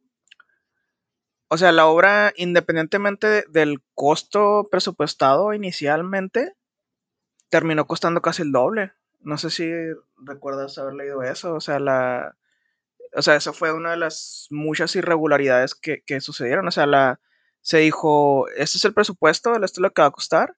o 1.49 1.57
sea, 1.57 1.71
la 1.71 1.85
obra, 1.85 2.33
independientemente 2.35 3.27
de, 3.27 3.45
del 3.49 3.83
costo 3.93 4.67
presupuestado 4.71 5.53
inicialmente, 5.53 6.55
terminó 7.51 7.85
costando 7.85 8.23
casi 8.23 8.41
el 8.41 8.51
doble. 8.51 8.93
No 9.19 9.37
sé 9.37 9.51
si 9.51 9.69
recuerdas 10.17 10.79
haber 10.79 10.95
leído 10.95 11.21
eso, 11.21 11.53
o 11.53 11.61
sea, 11.61 11.79
la, 11.79 12.35
o 13.13 13.21
sea, 13.21 13.35
eso 13.35 13.53
fue 13.53 13.71
una 13.71 13.91
de 13.91 13.97
las 13.97 14.47
muchas 14.49 14.95
irregularidades 14.95 15.75
que, 15.75 16.01
que 16.03 16.21
sucedieron, 16.21 16.67
o 16.67 16.71
sea, 16.71 17.19
se 17.61 17.77
dijo, 17.77 18.47
este 18.49 18.79
es 18.79 18.85
el 18.85 18.95
presupuesto, 18.95 19.53
esto 19.53 19.65
es 19.65 19.77
lo 19.77 19.91
que 19.91 20.01
va 20.01 20.07
a 20.07 20.11
costar, 20.11 20.55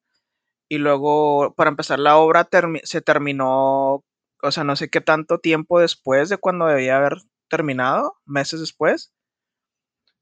y 0.69 0.77
luego, 0.77 1.53
para 1.55 1.69
empezar, 1.69 1.99
la 1.99 2.17
obra 2.17 2.45
termi 2.45 2.79
se 2.83 3.01
terminó, 3.01 4.05
o 4.41 4.51
sea, 4.51 4.63
no 4.63 4.75
sé 4.75 4.89
qué 4.89 5.01
tanto 5.01 5.39
tiempo 5.39 5.79
después 5.79 6.29
de 6.29 6.37
cuando 6.37 6.67
debía 6.67 6.97
haber 6.97 7.17
terminado, 7.49 8.17
meses 8.25 8.61
después, 8.61 9.13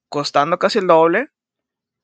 costando 0.09 0.59
casi 0.59 0.79
el 0.79 0.87
doble. 0.87 1.29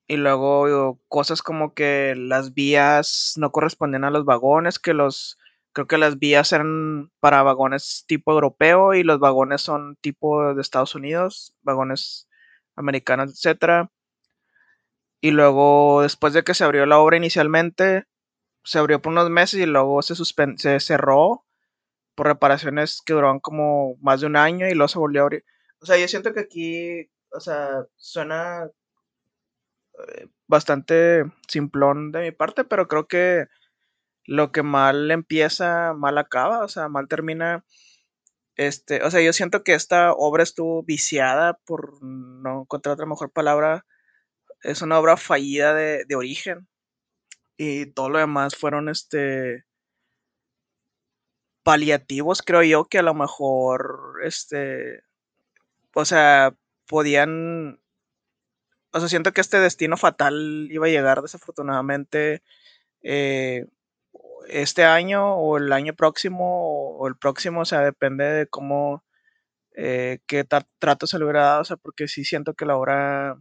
Y 0.07 0.17
luego 0.17 0.99
cosas 1.09 1.41
como 1.41 1.73
que 1.73 2.15
las 2.17 2.53
vías 2.53 3.33
no 3.37 3.51
correspondían 3.51 4.05
a 4.05 4.11
los 4.11 4.25
vagones, 4.25 4.79
que 4.79 4.93
los, 4.93 5.37
creo 5.73 5.87
que 5.87 5.97
las 5.97 6.17
vías 6.19 6.53
eran 6.53 7.11
para 7.19 7.43
vagones 7.43 8.05
tipo 8.07 8.31
europeo 8.31 8.93
y 8.93 9.03
los 9.03 9.19
vagones 9.19 9.61
son 9.61 9.97
tipo 9.97 10.53
de 10.53 10.61
Estados 10.61 10.95
Unidos, 10.95 11.53
vagones 11.61 12.27
americanos, 12.75 13.31
etcétera. 13.33 13.91
Y 15.21 15.31
luego, 15.31 16.03
después 16.03 16.33
de 16.33 16.43
que 16.43 16.53
se 16.53 16.63
abrió 16.63 16.85
la 16.85 16.99
obra 16.99 17.17
inicialmente, 17.17 18.05
se 18.63 18.79
abrió 18.79 19.01
por 19.01 19.11
unos 19.11 19.29
meses 19.29 19.59
y 19.59 19.65
luego 19.65 20.01
se, 20.01 20.15
se 20.15 20.79
cerró 20.79 21.45
por 22.15 22.27
reparaciones 22.27 23.01
que 23.05 23.13
duraron 23.13 23.39
como 23.39 23.95
más 24.01 24.21
de 24.21 24.27
un 24.27 24.35
año 24.37 24.67
y 24.67 24.73
luego 24.73 24.87
se 24.87 24.99
volvió 24.99 25.21
a 25.21 25.23
abrir. 25.25 25.45
O 25.79 25.85
sea, 25.85 25.97
yo 25.97 26.07
siento 26.07 26.33
que 26.33 26.41
aquí, 26.41 27.09
o 27.31 27.39
sea, 27.39 27.85
suena 27.95 28.69
bastante 30.47 31.25
simplón 31.47 32.11
de 32.11 32.21
mi 32.21 32.31
parte, 32.31 32.63
pero 32.63 32.87
creo 32.87 33.07
que 33.07 33.47
lo 34.25 34.51
que 34.51 34.63
mal 34.63 35.11
empieza, 35.11 35.93
mal 35.93 36.17
acaba, 36.17 36.63
o 36.63 36.67
sea, 36.67 36.89
mal 36.89 37.07
termina. 37.07 37.65
Este, 38.55 39.03
o 39.03 39.11
sea, 39.11 39.21
yo 39.21 39.33
siento 39.33 39.63
que 39.63 39.73
esta 39.73 40.13
obra 40.13 40.43
estuvo 40.43 40.83
viciada, 40.83 41.59
por 41.65 42.03
no 42.03 42.61
encontrar 42.61 42.93
otra 42.93 43.05
mejor 43.05 43.31
palabra. 43.31 43.85
Es 44.61 44.81
una 44.81 44.99
obra 44.99 45.17
fallida 45.17 45.73
de, 45.73 46.05
de 46.07 46.15
origen 46.15 46.67
y 47.57 47.87
todo 47.87 48.09
lo 48.09 48.19
demás 48.19 48.55
fueron 48.55 48.89
este 48.89 49.65
paliativos, 51.63 52.41
creo 52.41 52.63
yo, 52.63 52.85
que 52.85 52.99
a 52.99 53.03
lo 53.03 53.13
mejor 53.13 54.19
este 54.23 55.03
o 55.97 56.05
sea, 56.05 56.55
podían 56.87 57.79
o 58.91 58.99
sea, 58.99 59.09
siento 59.09 59.33
que 59.33 59.41
este 59.41 59.59
destino 59.59 59.97
fatal 59.97 60.67
iba 60.71 60.87
a 60.87 60.89
llegar 60.89 61.21
desafortunadamente 61.21 62.43
eh, 63.03 63.65
este 64.49 64.83
año 64.85 65.35
o 65.35 65.57
el 65.57 65.71
año 65.73 65.95
próximo 65.95 66.97
o 66.97 67.07
el 67.07 67.17
próximo, 67.17 67.61
o 67.61 67.65
sea, 67.65 67.81
depende 67.81 68.25
de 68.25 68.47
cómo 68.47 69.03
eh, 69.75 70.19
qué 70.27 70.45
trato 70.79 71.07
se 71.07 71.19
le 71.19 71.25
hubiera 71.25 71.43
dado, 71.43 71.61
o 71.61 71.65
sea, 71.65 71.77
porque 71.77 72.07
sí 72.07 72.25
siento 72.25 72.53
que 72.53 72.65
la 72.65 72.77
obra 72.77 73.37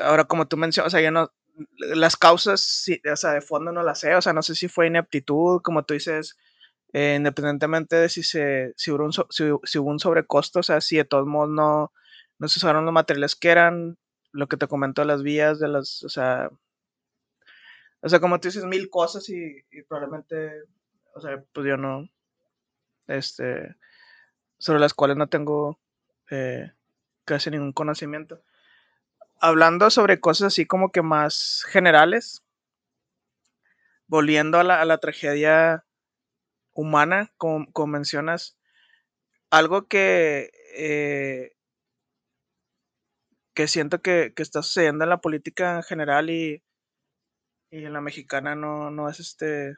ahora 0.00 0.24
como 0.24 0.46
tú 0.46 0.56
mencionas, 0.56 0.88
o 0.88 0.96
sea, 0.96 1.00
yo 1.00 1.10
no 1.10 1.32
las 1.78 2.16
causas, 2.16 2.86
o 3.12 3.16
sea, 3.16 3.32
de 3.32 3.40
fondo 3.40 3.72
no 3.72 3.82
las 3.82 4.00
sé, 4.00 4.14
o 4.14 4.22
sea, 4.22 4.32
no 4.32 4.42
sé 4.42 4.54
si 4.54 4.68
fue 4.68 4.86
ineptitud, 4.86 5.60
como 5.62 5.84
tú 5.84 5.94
dices, 5.94 6.38
eh, 6.92 7.14
independientemente 7.16 7.96
de 7.96 8.08
si, 8.08 8.22
se, 8.22 8.72
si, 8.76 8.90
hubo 8.90 9.04
un, 9.04 9.12
si, 9.12 9.44
si, 9.64 9.78
hubo 9.78 9.90
un 9.90 10.00
sobrecosto, 10.00 10.60
o 10.60 10.62
sea, 10.62 10.80
si 10.80 10.96
de 10.96 11.04
todos 11.04 11.26
modos 11.26 11.50
no, 11.50 11.92
no 12.40 12.48
se 12.48 12.58
usaron 12.58 12.84
los 12.84 12.94
materiales 12.94 13.36
que 13.36 13.50
eran, 13.50 13.98
lo 14.32 14.48
que 14.48 14.56
te 14.56 14.66
comento 14.66 15.02
de 15.02 15.06
las 15.06 15.22
vías, 15.22 15.60
de 15.60 15.68
las, 15.68 16.02
o 16.02 16.08
sea, 16.08 16.50
o 18.00 18.08
sea, 18.08 18.18
como 18.18 18.40
tú 18.40 18.48
dices, 18.48 18.64
mil 18.64 18.88
cosas 18.88 19.28
y, 19.28 19.64
y 19.70 19.82
probablemente, 19.82 20.62
o 21.14 21.20
sea, 21.20 21.44
pues 21.52 21.66
yo 21.66 21.76
no, 21.76 22.08
este, 23.06 23.76
sobre 24.56 24.80
las 24.80 24.94
cuales 24.94 25.18
no 25.18 25.28
tengo 25.28 25.78
eh, 26.30 26.72
casi 27.26 27.50
ningún 27.50 27.72
conocimiento. 27.72 28.42
Hablando 29.38 29.90
sobre 29.90 30.20
cosas 30.20 30.48
así 30.48 30.66
como 30.66 30.92
que 30.92 31.02
más 31.02 31.64
generales, 31.68 32.42
volviendo 34.06 34.58
a 34.58 34.64
la, 34.64 34.98
tragedia 34.98 35.84
humana, 36.72 37.32
como, 37.36 37.70
como, 37.72 37.88
mencionas, 37.88 38.56
algo 39.50 39.88
que, 39.88 40.50
eh, 40.74 41.56
que 43.60 43.68
siento 43.68 44.00
que, 44.00 44.32
que, 44.34 44.42
está 44.42 44.62
sucediendo 44.62 45.04
en 45.04 45.10
la 45.10 45.20
política 45.20 45.76
en 45.76 45.82
general 45.82 46.30
y, 46.30 46.64
y 47.70 47.84
en 47.84 47.92
la 47.92 48.00
mexicana 48.00 48.54
no, 48.54 48.90
no 48.90 49.10
es 49.10 49.20
este 49.20 49.76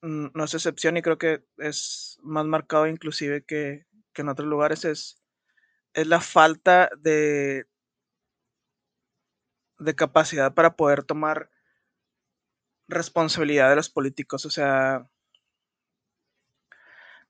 no 0.00 0.44
es 0.44 0.54
excepción 0.54 0.96
y 0.96 1.02
creo 1.02 1.18
que 1.18 1.44
es 1.58 2.18
más 2.22 2.46
marcado 2.46 2.86
inclusive 2.86 3.44
que, 3.44 3.84
que 4.14 4.22
en 4.22 4.30
otros 4.30 4.48
lugares 4.48 4.86
es, 4.86 5.22
es 5.92 6.06
la 6.06 6.22
falta 6.22 6.88
de, 6.96 7.66
de 9.78 9.94
capacidad 9.94 10.54
para 10.54 10.76
poder 10.76 11.02
tomar 11.02 11.50
responsabilidad 12.88 13.68
de 13.68 13.76
los 13.76 13.90
políticos. 13.90 14.46
O 14.46 14.50
sea, 14.50 15.10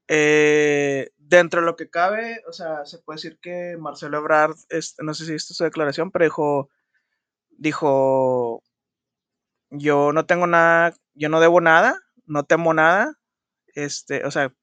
eh, 0.09 1.11
dentro 1.19 1.61
de 1.61 1.67
lo 1.67 1.77
que 1.77 1.91
cabe, 1.91 2.43
o 2.49 2.53
sea, 2.53 2.87
se 2.87 2.99
puede 2.99 3.19
decir 3.19 3.39
que 3.41 3.77
Marcelo 3.79 4.19
Ebrard, 4.19 4.57
este, 4.71 5.05
no 5.05 5.15
sé 5.15 5.27
si 5.27 5.33
viste 5.33 5.55
su 5.55 5.65
declaración, 5.65 6.11
pero 6.11 6.25
dijo, 6.25 6.71
dijo, 7.51 8.63
yo 9.71 10.13
no 10.13 10.27
tengo 10.27 10.47
nada, 10.47 10.95
yo 11.15 11.29
no 11.29 11.41
debo 11.41 11.61
nada, 11.61 12.01
no 12.27 12.45
temo 12.45 12.75
nada, 12.75 13.19
este, 13.75 14.25
o 14.25 14.31
sea, 14.31 14.55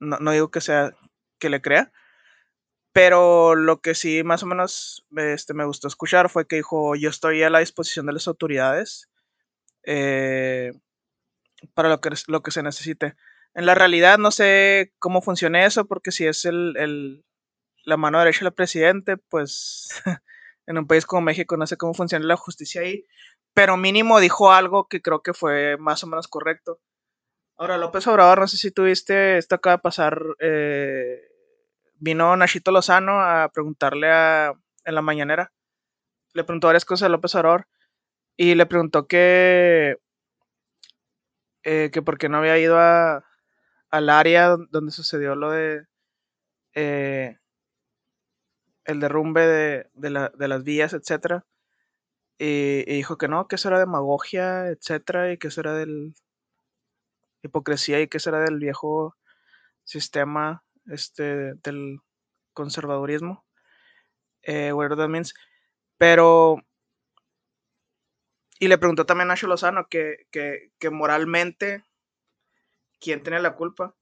no, 0.00 0.18
no 0.18 0.32
digo 0.32 0.50
que 0.50 0.60
sea, 0.60 0.92
que 1.38 1.50
le 1.50 1.62
crea, 1.62 1.92
pero 2.92 3.54
lo 3.54 3.80
que 3.80 3.94
sí 3.94 4.24
más 4.24 4.42
o 4.42 4.46
menos 4.46 5.06
este, 5.16 5.54
me 5.54 5.64
gustó 5.64 5.88
escuchar 5.88 6.30
fue 6.30 6.46
que 6.46 6.56
dijo, 6.56 6.96
yo 6.96 7.10
estoy 7.10 7.42
a 7.42 7.50
la 7.50 7.60
disposición 7.60 8.06
de 8.06 8.12
las 8.14 8.26
autoridades 8.26 9.08
eh, 9.84 10.72
para 11.74 11.88
lo 11.88 12.00
que, 12.00 12.10
lo 12.26 12.42
que 12.42 12.50
se 12.50 12.62
necesite. 12.62 13.14
En 13.54 13.66
la 13.66 13.74
realidad 13.74 14.18
no 14.18 14.30
sé 14.30 14.92
cómo 14.98 15.22
funciona 15.22 15.66
eso, 15.66 15.86
porque 15.86 16.12
si 16.12 16.26
es 16.26 16.44
el, 16.44 16.76
el, 16.76 17.24
la 17.84 17.96
mano 17.96 18.18
derecha 18.18 18.44
del 18.44 18.54
presidente, 18.54 19.16
pues 19.16 19.88
en 20.66 20.78
un 20.78 20.86
país 20.86 21.06
como 21.06 21.22
México 21.22 21.56
no 21.56 21.66
sé 21.66 21.76
cómo 21.76 21.94
funciona 21.94 22.26
la 22.26 22.36
justicia 22.36 22.82
ahí, 22.82 23.04
pero 23.54 23.76
mínimo 23.76 24.20
dijo 24.20 24.52
algo 24.52 24.86
que 24.88 25.02
creo 25.02 25.22
que 25.22 25.34
fue 25.34 25.76
más 25.78 26.04
o 26.04 26.06
menos 26.06 26.28
correcto. 26.28 26.80
Ahora, 27.56 27.78
López 27.78 28.06
Obrador, 28.06 28.38
no 28.40 28.46
sé 28.46 28.56
si 28.56 28.70
tuviste, 28.70 29.38
esto 29.38 29.56
acaba 29.56 29.76
de 29.76 29.82
pasar, 29.82 30.22
eh, 30.38 31.20
vino 31.94 32.36
Nachito 32.36 32.70
Lozano 32.70 33.20
a 33.20 33.50
preguntarle 33.52 34.10
a, 34.10 34.52
en 34.84 34.94
la 34.94 35.02
mañanera, 35.02 35.52
le 36.34 36.44
preguntó 36.44 36.68
varias 36.68 36.84
cosas 36.84 37.06
a 37.06 37.08
López 37.08 37.34
Obrador 37.34 37.66
y 38.36 38.54
le 38.54 38.66
preguntó 38.66 39.08
que, 39.08 39.96
eh, 41.64 41.90
que 41.92 42.02
por 42.02 42.18
qué 42.18 42.28
no 42.28 42.38
había 42.38 42.58
ido 42.58 42.78
a, 42.78 43.27
al 43.90 44.10
área 44.10 44.56
donde 44.70 44.92
sucedió 44.92 45.34
lo 45.34 45.50
de 45.50 45.86
eh, 46.74 47.38
el 48.84 49.00
derrumbe 49.00 49.46
de, 49.46 49.90
de, 49.94 50.10
la, 50.10 50.30
de, 50.30 50.48
las 50.48 50.64
vías, 50.64 50.92
etcétera. 50.94 51.46
Y, 52.38 52.84
dijo 52.84 53.18
que 53.18 53.28
no, 53.28 53.48
que 53.48 53.56
eso 53.56 53.68
era 53.68 53.78
demagogia, 53.78 54.68
etcétera, 54.68 55.32
y 55.32 55.38
que 55.38 55.48
eso 55.48 55.60
era 55.60 55.74
del 55.74 56.14
hipocresía 57.42 58.00
y 58.00 58.08
que 58.08 58.18
eso 58.18 58.30
era 58.30 58.40
del 58.40 58.58
viejo 58.58 59.16
sistema 59.84 60.64
este 60.86 61.54
del 61.54 62.00
conservadurismo. 62.54 63.44
Eh, 64.42 64.72
whatever 64.72 64.98
that 64.98 65.08
means. 65.08 65.34
Pero, 65.98 66.58
y 68.60 68.68
le 68.68 68.78
preguntó 68.78 69.06
también 69.06 69.30
a 69.30 69.36
Lozano 69.36 69.88
que, 69.88 70.26
que, 70.30 70.72
que 70.78 70.90
moralmente, 70.90 71.84
¿quién 73.00 73.22
tiene 73.22 73.40
la 73.40 73.54
culpa? 73.56 73.94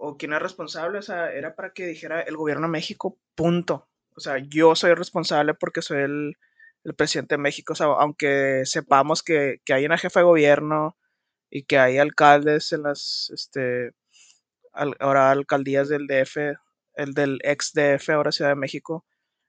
o 0.00 0.16
quién 0.16 0.32
es 0.32 0.40
responsable, 0.40 0.98
o 0.98 1.02
sea, 1.02 1.32
era 1.32 1.54
para 1.54 1.72
que 1.72 1.86
dijera 1.86 2.20
el 2.20 2.36
gobierno 2.36 2.66
de 2.66 2.72
México, 2.72 3.18
punto. 3.34 3.88
O 4.16 4.20
sea, 4.20 4.38
yo 4.38 4.74
soy 4.74 4.94
responsable 4.94 5.54
porque 5.54 5.82
soy 5.82 6.02
el, 6.02 6.36
el 6.84 6.94
presidente 6.94 7.34
de 7.34 7.42
México, 7.42 7.72
o 7.72 7.76
sea, 7.76 7.86
aunque 7.86 8.62
sepamos 8.64 9.22
que, 9.22 9.60
que, 9.64 9.74
hay 9.74 9.86
una 9.86 9.98
jefa 9.98 10.20
de 10.20 10.26
gobierno 10.26 10.96
y 11.50 11.64
que 11.64 11.78
hay 11.78 11.98
alcaldes 11.98 12.72
en 12.72 12.84
las, 12.84 13.30
este, 13.34 13.92
ahora 14.72 15.30
alcaldías 15.30 15.88
del 15.88 16.06
DF, 16.06 16.36
el 16.94 17.14
del 17.14 17.38
ex 17.44 17.72
DF, 17.74 18.10
ahora 18.10 18.32
Ciudad 18.32 18.50
de 18.50 18.56
México. 18.56 19.04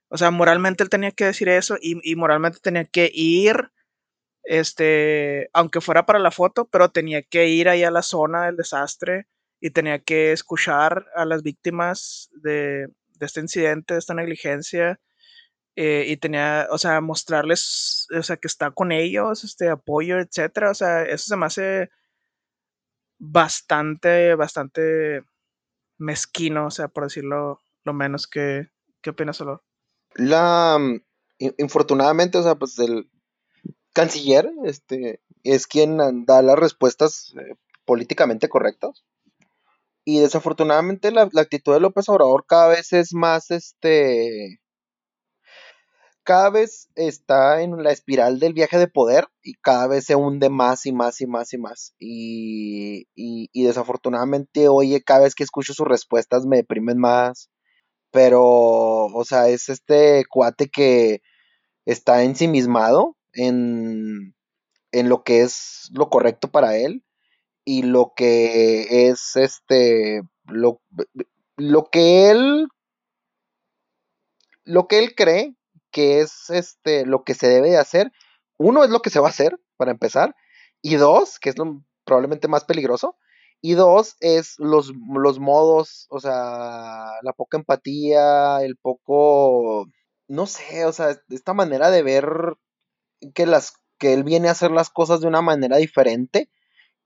O 0.08 0.18
sea, 0.18 0.30
moralmente 0.30 0.82
él 0.82 0.90
tenía 0.90 1.12
que 1.12 1.26
decir 1.26 1.48
eso 1.48 1.76
y, 1.80 1.98
y 2.10 2.16
moralmente 2.16 2.58
tenía 2.60 2.84
que 2.84 3.10
ir, 3.12 3.70
este, 4.44 5.50
aunque 5.52 5.80
fuera 5.80 6.06
para 6.06 6.18
la 6.18 6.30
foto, 6.30 6.66
pero 6.68 6.90
tenía 6.90 7.22
que 7.22 7.48
ir 7.48 7.68
ahí 7.68 7.84
a 7.84 7.90
la 7.90 8.02
zona 8.02 8.46
del 8.46 8.56
desastre 8.56 9.26
y 9.60 9.70
tenía 9.70 9.98
que 10.00 10.32
escuchar 10.32 11.06
a 11.14 11.24
las 11.24 11.42
víctimas 11.42 12.30
de, 12.42 12.88
de 13.18 13.26
este 13.26 13.40
incidente, 13.40 13.94
de 13.94 14.00
esta 14.00 14.14
negligencia, 14.14 15.00
eh, 15.76 16.04
y 16.08 16.16
tenía, 16.16 16.66
o 16.70 16.78
sea, 16.78 17.00
mostrarles, 17.00 18.06
o 18.16 18.22
sea, 18.22 18.36
que 18.36 18.48
está 18.48 18.70
con 18.72 18.92
ellos, 18.92 19.44
este 19.44 19.68
apoyo, 19.68 20.18
etcétera, 20.18 20.70
o 20.70 20.74
sea, 20.74 21.04
eso 21.04 21.26
se 21.26 21.36
me 21.36 21.46
hace 21.46 21.90
bastante, 23.18 24.34
bastante 24.34 25.22
mezquino, 25.98 26.66
o 26.66 26.70
sea, 26.70 26.88
por 26.88 27.04
decirlo 27.04 27.60
lo 27.84 27.92
menos 27.92 28.26
que, 28.26 28.68
¿qué 29.00 29.10
opinas, 29.10 29.36
solo? 29.36 29.62
La, 30.14 30.76
um, 30.76 31.00
infortunadamente, 31.58 32.38
o 32.38 32.42
sea, 32.42 32.56
pues 32.56 32.78
el 32.78 33.08
canciller, 33.92 34.50
este, 34.64 35.20
es 35.42 35.66
quien 35.66 35.98
da 36.26 36.42
las 36.42 36.58
respuestas 36.58 37.34
eh, 37.36 37.54
políticamente 37.84 38.48
correctas 38.48 39.04
y 40.04 40.20
desafortunadamente 40.20 41.12
la, 41.12 41.28
la, 41.32 41.42
actitud 41.42 41.72
de 41.72 41.80
López 41.80 42.08
Obrador 42.08 42.44
cada 42.46 42.68
vez 42.68 42.92
es 42.92 43.12
más, 43.14 43.50
este, 43.50 44.60
cada 46.24 46.50
vez 46.50 46.88
está 46.94 47.62
en 47.62 47.82
la 47.82 47.92
espiral 47.92 48.38
del 48.38 48.52
viaje 48.54 48.78
de 48.78 48.88
poder 48.88 49.28
y 49.42 49.54
cada 49.54 49.86
vez 49.86 50.06
se 50.06 50.16
hunde 50.16 50.48
más 50.48 50.86
y 50.86 50.92
más 50.92 51.20
y 51.20 51.26
más 51.26 51.52
y 51.52 51.58
más. 51.58 51.94
Y, 51.98 53.08
y, 53.14 53.50
y 53.52 53.64
desafortunadamente, 53.64 54.68
oye, 54.68 55.02
cada 55.02 55.20
vez 55.24 55.34
que 55.34 55.44
escucho 55.44 55.74
sus 55.74 55.86
respuestas 55.86 56.46
me 56.46 56.58
deprimen 56.58 56.98
más. 56.98 57.50
Pero, 58.12 58.42
o 58.42 59.24
sea, 59.24 59.48
es 59.48 59.68
este 59.68 60.24
cuate 60.28 60.68
que 60.68 61.22
está 61.86 62.22
ensimismado 62.24 63.16
en, 63.34 64.34
en 64.92 65.08
lo 65.08 65.22
que 65.22 65.42
es 65.42 65.90
lo 65.92 66.10
correcto 66.10 66.50
para 66.50 66.76
él 66.76 67.04
y 67.64 67.82
lo 67.82 68.12
que 68.16 69.08
es 69.08 69.36
este 69.36 70.22
lo, 70.44 70.80
lo 71.56 71.84
que 71.84 72.30
él 72.30 72.68
lo 74.64 74.88
que 74.88 74.98
él 74.98 75.14
cree 75.14 75.54
que 75.90 76.20
es 76.20 76.50
este 76.50 77.06
lo 77.06 77.24
que 77.24 77.34
se 77.34 77.48
debe 77.48 77.70
de 77.70 77.78
hacer. 77.78 78.12
Uno 78.58 78.84
es 78.84 78.90
lo 78.90 79.00
que 79.00 79.10
se 79.10 79.20
va 79.20 79.28
a 79.28 79.30
hacer 79.30 79.58
para 79.76 79.90
empezar 79.90 80.34
y 80.82 80.96
dos 80.96 81.38
que 81.38 81.50
es 81.50 81.58
lo 81.58 81.82
probablemente 82.04 82.48
más 82.48 82.64
peligroso 82.64 83.16
y 83.60 83.74
dos 83.74 84.16
es 84.20 84.54
los, 84.58 84.92
los 85.14 85.38
modos 85.38 86.06
o 86.10 86.20
sea 86.20 87.10
la 87.22 87.32
poca 87.36 87.58
empatía 87.58 88.62
el 88.62 88.76
poco 88.76 89.86
no 90.28 90.46
sé 90.46 90.86
o 90.86 90.92
sea 90.92 91.16
esta 91.28 91.52
manera 91.54 91.90
de 91.90 92.02
ver 92.02 92.24
que 93.34 93.46
las 93.46 93.74
que 93.98 94.14
él 94.14 94.24
viene 94.24 94.48
a 94.48 94.52
hacer 94.52 94.70
las 94.70 94.90
cosas 94.90 95.20
de 95.20 95.28
una 95.28 95.42
manera 95.42 95.76
diferente 95.76 96.48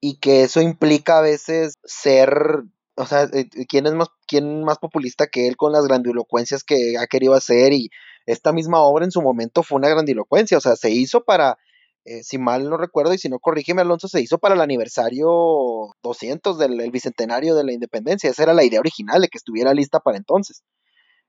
y 0.01 0.19
que 0.19 0.43
eso 0.45 0.61
implica 0.63 1.19
a 1.19 1.23
veces 1.23 1.75
ser, 1.85 2.63
o 2.97 3.07
sea, 3.07 3.25
eh, 3.33 3.49
¿quién 3.69 3.87
es 3.87 3.95
más, 3.95 4.09
quién 4.27 4.63
más 4.65 4.79
populista 4.79 5.27
que 5.27 5.49
él 5.49 5.57
con 5.57 5.73
las 5.73 5.87
grandilocuencias 5.87 6.63
que 6.65 6.97
ha 6.99 7.07
querido 7.07 7.35
hacer? 7.35 7.73
Y 7.73 7.91
esta 8.27 8.53
misma 8.53 8.81
obra 8.81 9.05
en 9.05 9.11
su 9.11 9.23
momento 9.23 9.63
fue 9.63 9.79
una 9.79 9.89
grandilocuencia, 9.89 10.59
o 10.59 10.61
sea, 10.61 10.77
se 10.77 10.91
hizo 10.91 11.25
para, 11.25 11.59
eh, 12.05 12.23
si 12.23 12.39
mal 12.39 12.69
no 12.71 12.77
recuerdo 12.77 13.15
y 13.15 13.19
si 13.19 13.29
no 13.29 13.39
corrígeme 13.41 13.83
Alonso, 13.83 14.09
se 14.09 14.21
hizo 14.21 14.39
para 14.39 14.55
el 14.55 14.61
aniversario 14.61 15.97
200 16.03 16.59
del 16.59 16.81
el 16.81 16.91
bicentenario 16.91 17.55
de 17.55 17.65
la 17.65 17.73
independencia, 17.73 18.31
esa 18.31 18.43
era 18.45 18.55
la 18.55 18.65
idea 18.65 18.81
original 18.81 19.21
de 19.23 19.29
que 19.29 19.39
estuviera 19.39 19.75
lista 19.75 20.01
para 20.01 20.17
entonces, 20.19 20.63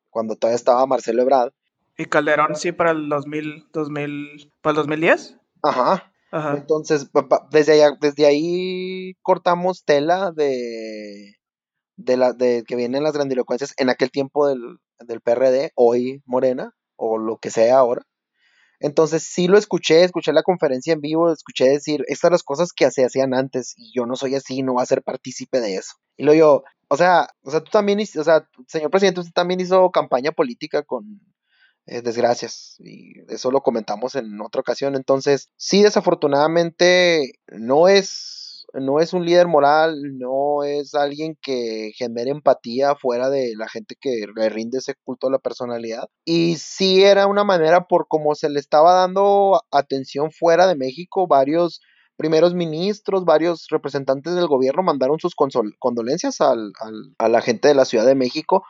cuando 0.09 0.35
todavía 0.35 0.57
estaba 0.57 0.85
Marcelo 0.85 1.21
Ebrard. 1.23 1.53
¿Y 1.97 2.05
Calderón 2.05 2.55
sí 2.55 2.71
para 2.71 2.91
el 2.91 3.10
2000, 3.10 3.67
2000 3.71 4.51
para 4.62 4.71
el 4.71 4.75
2010? 4.77 5.38
Ajá. 5.63 6.12
Ajá. 6.31 6.58
Entonces, 6.58 7.10
desde, 7.51 7.73
allá, 7.73 7.97
desde 8.01 8.25
ahí 8.25 9.13
cortamos 9.21 9.86
tela 9.86 10.31
de, 10.31 11.36
de, 11.95 12.17
la, 12.17 12.34
de 12.34 12.63
que 12.67 12.75
vienen 12.75 13.03
las 13.03 13.13
grandilocuencias 13.13 13.73
en 13.77 13.89
aquel 13.89 14.12
tiempo 14.12 14.47
del, 14.47 14.79
del 14.99 15.21
PRD, 15.21 15.71
hoy 15.75 16.21
Morena, 16.25 16.73
o 16.97 17.17
lo 17.17 17.38
que 17.38 17.51
sea 17.51 17.77
ahora. 17.77 18.01
Entonces 18.79 19.23
sí 19.23 19.47
lo 19.47 19.58
escuché, 19.58 20.03
escuché 20.03 20.34
la 20.34 20.43
conferencia 20.43 20.93
en 20.93 21.01
vivo, 21.01 21.31
escuché 21.31 21.69
decir, 21.69 22.03
estas 22.08 22.31
las 22.31 22.43
cosas 22.43 22.73
que 22.73 22.91
se 22.91 23.05
hacían 23.05 23.34
antes 23.34 23.73
y 23.77 23.93
yo 23.95 24.05
no 24.05 24.15
soy 24.17 24.36
así, 24.36 24.62
no 24.62 24.73
voy 24.73 24.84
a 24.84 24.88
ser 24.88 25.01
partícipe 25.01 25.62
de 25.62 25.75
eso. 25.75 25.93
Y 26.17 26.23
luego 26.23 26.38
yo, 26.38 26.63
o 26.89 26.97
sea, 26.97 27.29
o 27.43 27.51
sea, 27.51 27.62
tú 27.62 27.71
también, 27.71 27.99
o 27.99 28.23
sea, 28.23 28.47
señor 28.67 28.91
presidente, 28.91 29.21
usted 29.21 29.34
también 29.34 29.62
hizo 29.62 29.89
campaña 29.91 30.34
política 30.34 30.84
con, 30.84 31.21
eh, 31.87 32.01
desgracias 32.01 32.77
y 32.79 33.13
eso 33.31 33.51
lo 33.51 33.61
comentamos 33.61 34.15
en 34.15 34.41
otra 34.41 34.61
ocasión. 34.61 34.95
Entonces 34.95 35.49
sí 35.57 35.83
desafortunadamente 35.83 37.33
no 37.47 37.87
es 37.87 38.65
no 38.73 38.99
es 38.99 39.13
un 39.13 39.23
líder 39.25 39.47
moral 39.47 40.17
no 40.17 40.63
es 40.63 40.95
alguien 40.95 41.37
que 41.41 41.91
genere 41.95 42.31
empatía 42.31 42.95
fuera 42.95 43.29
de 43.29 43.53
la 43.55 43.69
gente 43.69 43.95
que 43.99 44.25
le 44.35 44.49
rinde 44.49 44.79
ese 44.79 44.95
culto 45.03 45.27
a 45.27 45.31
la 45.31 45.39
personalidad. 45.39 46.09
Y 46.25 46.57
sí 46.57 47.03
era 47.03 47.27
una 47.27 47.43
manera 47.43 47.87
por 47.87 48.07
como 48.07 48.35
se 48.35 48.49
le 48.49 48.59
estaba 48.59 48.93
dando 48.93 49.61
atención 49.71 50.31
fuera 50.31 50.67
de 50.67 50.75
México 50.75 51.27
varios 51.27 51.81
primeros 52.17 52.53
ministros, 52.53 53.25
varios 53.25 53.67
representantes 53.69 54.35
del 54.35 54.47
gobierno 54.47 54.83
mandaron 54.83 55.19
sus 55.19 55.35
condolencias 55.79 56.41
al, 56.41 56.71
al, 56.79 57.13
a 57.17 57.27
la 57.29 57.41
gente 57.41 57.67
de 57.67 57.75
la 57.75 57.85
Ciudad 57.85 58.05
de 58.05 58.15
México 58.15 58.63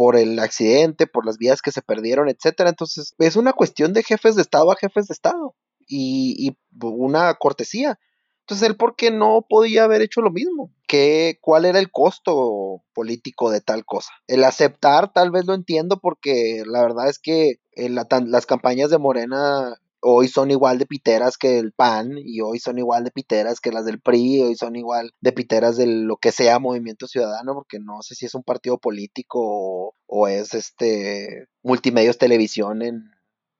por 0.00 0.16
el 0.16 0.38
accidente, 0.38 1.06
por 1.06 1.26
las 1.26 1.36
vías 1.36 1.60
que 1.60 1.72
se 1.72 1.82
perdieron, 1.82 2.30
etcétera. 2.30 2.70
Entonces, 2.70 3.12
es 3.18 3.36
una 3.36 3.52
cuestión 3.52 3.92
de 3.92 4.02
jefes 4.02 4.34
de 4.34 4.40
Estado 4.40 4.72
a 4.72 4.76
jefes 4.76 5.08
de 5.08 5.12
Estado 5.12 5.54
y, 5.86 6.36
y 6.38 6.56
una 6.82 7.34
cortesía. 7.34 7.98
Entonces, 8.40 8.66
él, 8.66 8.76
¿por 8.78 8.96
qué 8.96 9.10
no 9.10 9.44
podía 9.46 9.84
haber 9.84 10.00
hecho 10.00 10.22
lo 10.22 10.30
mismo? 10.30 10.72
¿Qué, 10.88 11.36
¿Cuál 11.42 11.66
era 11.66 11.78
el 11.78 11.90
costo 11.90 12.82
político 12.94 13.50
de 13.50 13.60
tal 13.60 13.84
cosa? 13.84 14.10
El 14.26 14.42
aceptar, 14.44 15.12
tal 15.12 15.30
vez 15.30 15.44
lo 15.44 15.52
entiendo, 15.52 15.98
porque 16.00 16.62
la 16.64 16.80
verdad 16.80 17.10
es 17.10 17.18
que 17.18 17.56
en 17.72 17.94
la, 17.94 18.06
las 18.24 18.46
campañas 18.46 18.88
de 18.88 18.96
Morena 18.96 19.76
hoy 20.00 20.28
son 20.28 20.50
igual 20.50 20.78
de 20.78 20.86
piteras 20.86 21.36
que 21.36 21.58
el 21.58 21.72
PAN 21.72 22.12
y 22.18 22.40
hoy 22.40 22.58
son 22.58 22.78
igual 22.78 23.04
de 23.04 23.10
piteras 23.10 23.60
que 23.60 23.72
las 23.72 23.84
del 23.84 24.00
PRI, 24.00 24.42
hoy 24.42 24.56
son 24.56 24.76
igual 24.76 25.12
de 25.20 25.32
piteras 25.32 25.76
de 25.76 25.86
lo 25.86 26.16
que 26.16 26.32
sea 26.32 26.58
Movimiento 26.58 27.06
Ciudadano, 27.06 27.54
porque 27.54 27.78
no 27.78 28.02
sé 28.02 28.14
si 28.14 28.26
es 28.26 28.34
un 28.34 28.42
partido 28.42 28.78
político 28.78 29.38
o, 29.42 29.94
o 30.06 30.28
es 30.28 30.54
este 30.54 31.46
multimedios 31.62 32.18
televisión 32.18 32.82
en, 32.82 33.10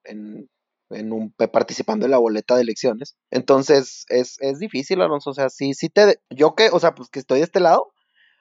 en, 0.05 0.49
en 0.91 1.13
un, 1.13 1.33
participando 1.33 2.05
en 2.05 2.13
la 2.13 2.19
boleta 2.19 2.57
de 2.57 2.63
elecciones. 2.63 3.17
Entonces 3.31 4.05
es, 4.09 4.37
es 4.41 4.59
difícil, 4.59 5.01
Alonso. 5.01 5.31
O 5.31 5.35
sea, 5.35 5.49
sí, 5.51 5.75
sí 5.75 5.89
te. 5.89 6.21
Yo 6.31 6.55
que, 6.55 6.71
o 6.73 6.81
sea, 6.81 6.95
pues 6.95 7.09
que 7.09 7.21
estoy 7.21 7.39
de 7.39 7.45
este 7.45 7.61
lado, 7.61 7.93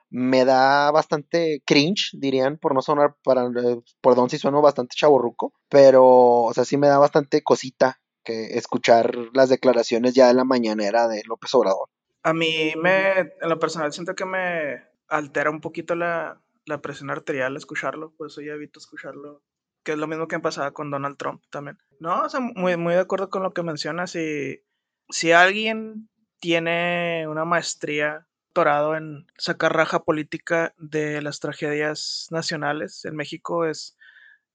me 0.09 0.45
da 0.45 0.91
bastante 0.91 1.61
cringe, 1.65 2.11
dirían, 2.13 2.57
por 2.57 2.73
no 2.73 2.81
sonar, 2.81 3.15
para, 3.23 3.45
eh, 3.45 3.81
perdón 4.01 4.29
si 4.29 4.37
sueno 4.37 4.61
bastante 4.61 4.95
chaborruco, 4.95 5.53
pero, 5.69 6.05
o 6.05 6.53
sea, 6.53 6.65
sí 6.65 6.77
me 6.77 6.87
da 6.87 6.97
bastante 6.97 7.41
cosita 7.43 7.99
que 8.23 8.57
escuchar 8.57 9.15
las 9.33 9.49
declaraciones 9.49 10.13
ya 10.13 10.27
de 10.27 10.33
la 10.33 10.43
mañanera 10.43 11.07
de 11.07 11.23
López 11.25 11.53
Obrador. 11.53 11.89
A 12.23 12.33
mí 12.33 12.73
me, 12.81 13.19
en 13.19 13.49
lo 13.49 13.59
personal, 13.59 13.93
siento 13.93 14.15
que 14.15 14.25
me 14.25 14.83
altera 15.07 15.49
un 15.49 15.61
poquito 15.61 15.95
la, 15.95 16.41
la 16.65 16.81
presión 16.81 17.09
arterial 17.09 17.55
escucharlo, 17.55 18.11
por 18.15 18.27
eso 18.27 18.41
ya 18.41 18.53
evito 18.53 18.79
escucharlo, 18.79 19.41
que 19.83 19.93
es 19.93 19.97
lo 19.97 20.07
mismo 20.07 20.27
que 20.27 20.39
pasaba 20.39 20.71
con 20.71 20.91
Donald 20.91 21.17
Trump 21.17 21.43
también. 21.49 21.77
No, 21.99 22.23
o 22.23 22.29
sea, 22.29 22.39
muy, 22.39 22.77
muy 22.77 22.93
de 22.93 23.01
acuerdo 23.01 23.29
con 23.29 23.43
lo 23.43 23.53
que 23.53 23.63
mencionas 23.63 24.15
y 24.15 24.61
si 25.09 25.31
alguien 25.31 26.09
tiene 26.39 27.27
una 27.27 27.45
maestría 27.45 28.27
doctorado 28.59 28.95
en 28.97 29.25
sacar 29.37 29.73
raja 29.73 30.03
política 30.03 30.73
de 30.77 31.21
las 31.21 31.39
tragedias 31.39 32.27
nacionales 32.29 33.05
en 33.05 33.15
México 33.15 33.65
es, 33.65 33.95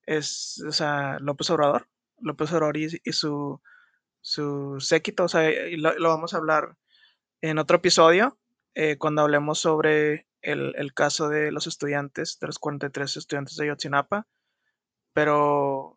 es 0.03 0.63
López 1.21 1.49
Obrador. 1.51 1.89
López 2.19 2.53
Obrador 2.53 2.77
y, 2.77 2.91
su, 3.13 3.63
su 4.21 4.77
séquito, 4.81 5.25
o 5.25 5.29
sea, 5.29 5.51
y 5.51 5.77
lo, 5.77 5.95
vamos 6.01 6.35
a 6.35 6.37
hablar 6.37 6.77
en 7.41 7.59
otro 7.59 7.79
episodio, 7.79 8.39
eh, 8.75 8.99
cuando 8.99 9.23
hablemos 9.23 9.59
sobre 9.61 10.27
el, 10.43 10.75
el, 10.77 10.93
caso 10.93 11.31
de 11.31 11.51
los 11.51 11.67
estudiantes, 11.67 12.39
de 12.41 12.47
los 12.47 12.59
43 12.59 13.17
estudiantes 13.17 13.57
de 13.57 13.69
Yotzinapa. 13.69 14.27
Pero 15.15 15.97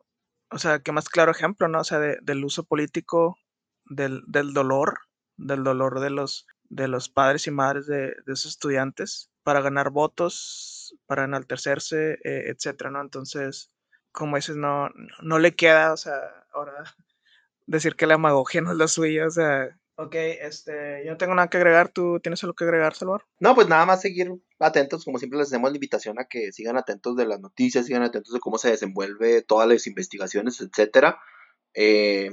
o 0.50 0.60
sea, 0.60 0.80
qué 0.80 0.94
más 0.94 1.10
claro 1.10 1.32
ejemplo, 1.32 1.68
¿no? 1.68 1.82
O 1.82 1.84
sea, 1.84 2.00
del 2.00 2.46
uso 2.46 2.64
político 2.64 3.38
del, 3.86 4.24
del, 4.28 4.54
dolor, 4.54 5.00
del 5.36 5.64
dolor 5.64 6.00
de 6.00 6.10
los, 6.10 6.48
de 6.70 6.88
los 6.88 7.10
padres 7.10 7.48
y 7.48 7.52
madres 7.52 7.88
de, 7.88 8.16
de 8.26 8.34
esos 8.34 8.48
estudiantes 8.48 9.30
para 9.44 9.62
ganar 9.62 9.92
votos, 9.92 10.96
para 11.06 11.24
enaltecerse, 11.24 12.20
eh, 12.24 12.50
etcétera, 12.50 12.92
¿no? 12.92 13.02
Entonces, 13.02 13.72
como 14.12 14.36
dices, 14.36 14.56
no, 14.56 14.90
no 15.22 15.40
le 15.40 15.56
queda, 15.56 15.94
o 15.94 15.98
sea, 15.98 16.20
ahora 16.52 16.74
decir 17.66 17.96
que 17.96 18.08
la 18.08 18.16
demagogia 18.16 18.62
no 18.62 18.72
es 18.72 18.78
la 18.78 18.88
suya, 18.88 19.28
o 19.28 19.32
sea, 19.32 19.78
ok, 19.98 20.16
este, 20.16 21.04
yo 21.06 21.12
no 21.12 21.18
tengo 21.18 21.34
nada 21.34 21.50
que 21.50 21.58
agregar, 21.58 21.90
¿tú 21.90 22.20
tienes 22.20 22.44
algo 22.44 22.56
que 22.56 22.64
agregar, 22.64 22.94
Salvador? 22.94 23.26
No, 23.40 23.56
pues 23.56 23.68
nada 23.68 23.86
más 23.86 24.02
seguir 24.02 24.32
atentos, 24.60 25.04
como 25.04 25.18
siempre 25.18 25.40
les 25.40 25.48
hacemos 25.48 25.72
la 25.72 25.78
invitación 25.78 26.20
a 26.20 26.26
que 26.26 26.52
sigan 26.52 26.78
atentos 26.78 27.16
de 27.16 27.26
las 27.26 27.40
noticias, 27.40 27.86
sigan 27.86 28.04
atentos 28.04 28.34
de 28.34 28.40
cómo 28.40 28.58
se 28.58 28.70
desenvuelve 28.70 29.42
todas 29.42 29.68
las 29.68 29.88
investigaciones, 29.88 30.62
etcétera. 30.62 31.20
Eh, 31.74 32.32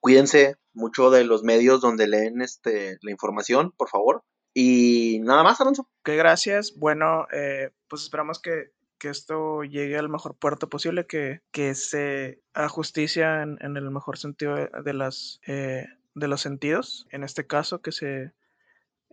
cuídense 0.00 0.56
mucho 0.72 1.10
de 1.10 1.24
los 1.24 1.42
medios 1.42 1.80
donde 1.80 2.06
leen 2.06 2.40
este, 2.40 2.98
la 3.02 3.10
información, 3.10 3.72
por 3.76 3.88
favor. 3.88 4.24
Y 4.54 5.20
nada 5.22 5.42
más, 5.42 5.60
Alonso. 5.60 5.82
Ok, 6.00 6.10
gracias. 6.16 6.74
Bueno, 6.76 7.26
eh, 7.32 7.70
pues 7.88 8.02
esperamos 8.02 8.40
que, 8.40 8.72
que, 8.98 9.08
esto 9.08 9.62
llegue 9.62 9.98
al 9.98 10.08
mejor 10.08 10.36
puerto 10.36 10.68
posible, 10.68 11.06
que, 11.06 11.42
que 11.52 11.74
se 11.74 12.42
haga 12.54 12.68
justicia 12.68 13.42
en, 13.42 13.58
en, 13.60 13.76
el 13.76 13.90
mejor 13.90 14.18
sentido 14.18 14.56
de, 14.56 14.94
las, 14.94 15.40
eh, 15.46 15.86
de 16.14 16.28
los 16.28 16.40
sentidos. 16.40 17.06
En 17.10 17.24
este 17.24 17.46
caso, 17.46 17.82
que 17.82 17.92
se 17.92 18.32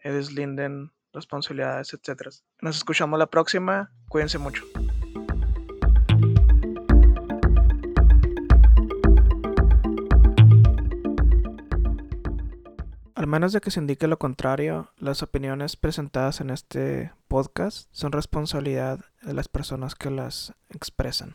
deslinden 0.04 0.91
responsabilidades, 1.13 1.93
etcétera. 1.93 2.32
Nos 2.62 2.78
escuchamos 2.78 3.17
la 3.17 3.28
próxima. 3.28 3.91
Cuídense 4.08 4.38
mucho. 4.38 4.63
Al 13.26 13.32
menos 13.32 13.54
de 13.54 13.60
que 13.60 13.72
se 13.72 13.80
indique 13.80 14.08
lo 14.08 14.20
contrario, 14.20 14.92
las 15.00 15.24
opiniones 15.24 15.78
presentadas 15.78 16.42
en 16.42 16.52
este 16.52 17.12
podcast 17.28 17.88
son 17.92 18.12
responsabilidad 18.12 19.00
de 19.24 19.34
las 19.34 19.48
personas 19.48 19.96
que 19.96 20.12
las 20.12 20.54
expresan. 20.70 21.24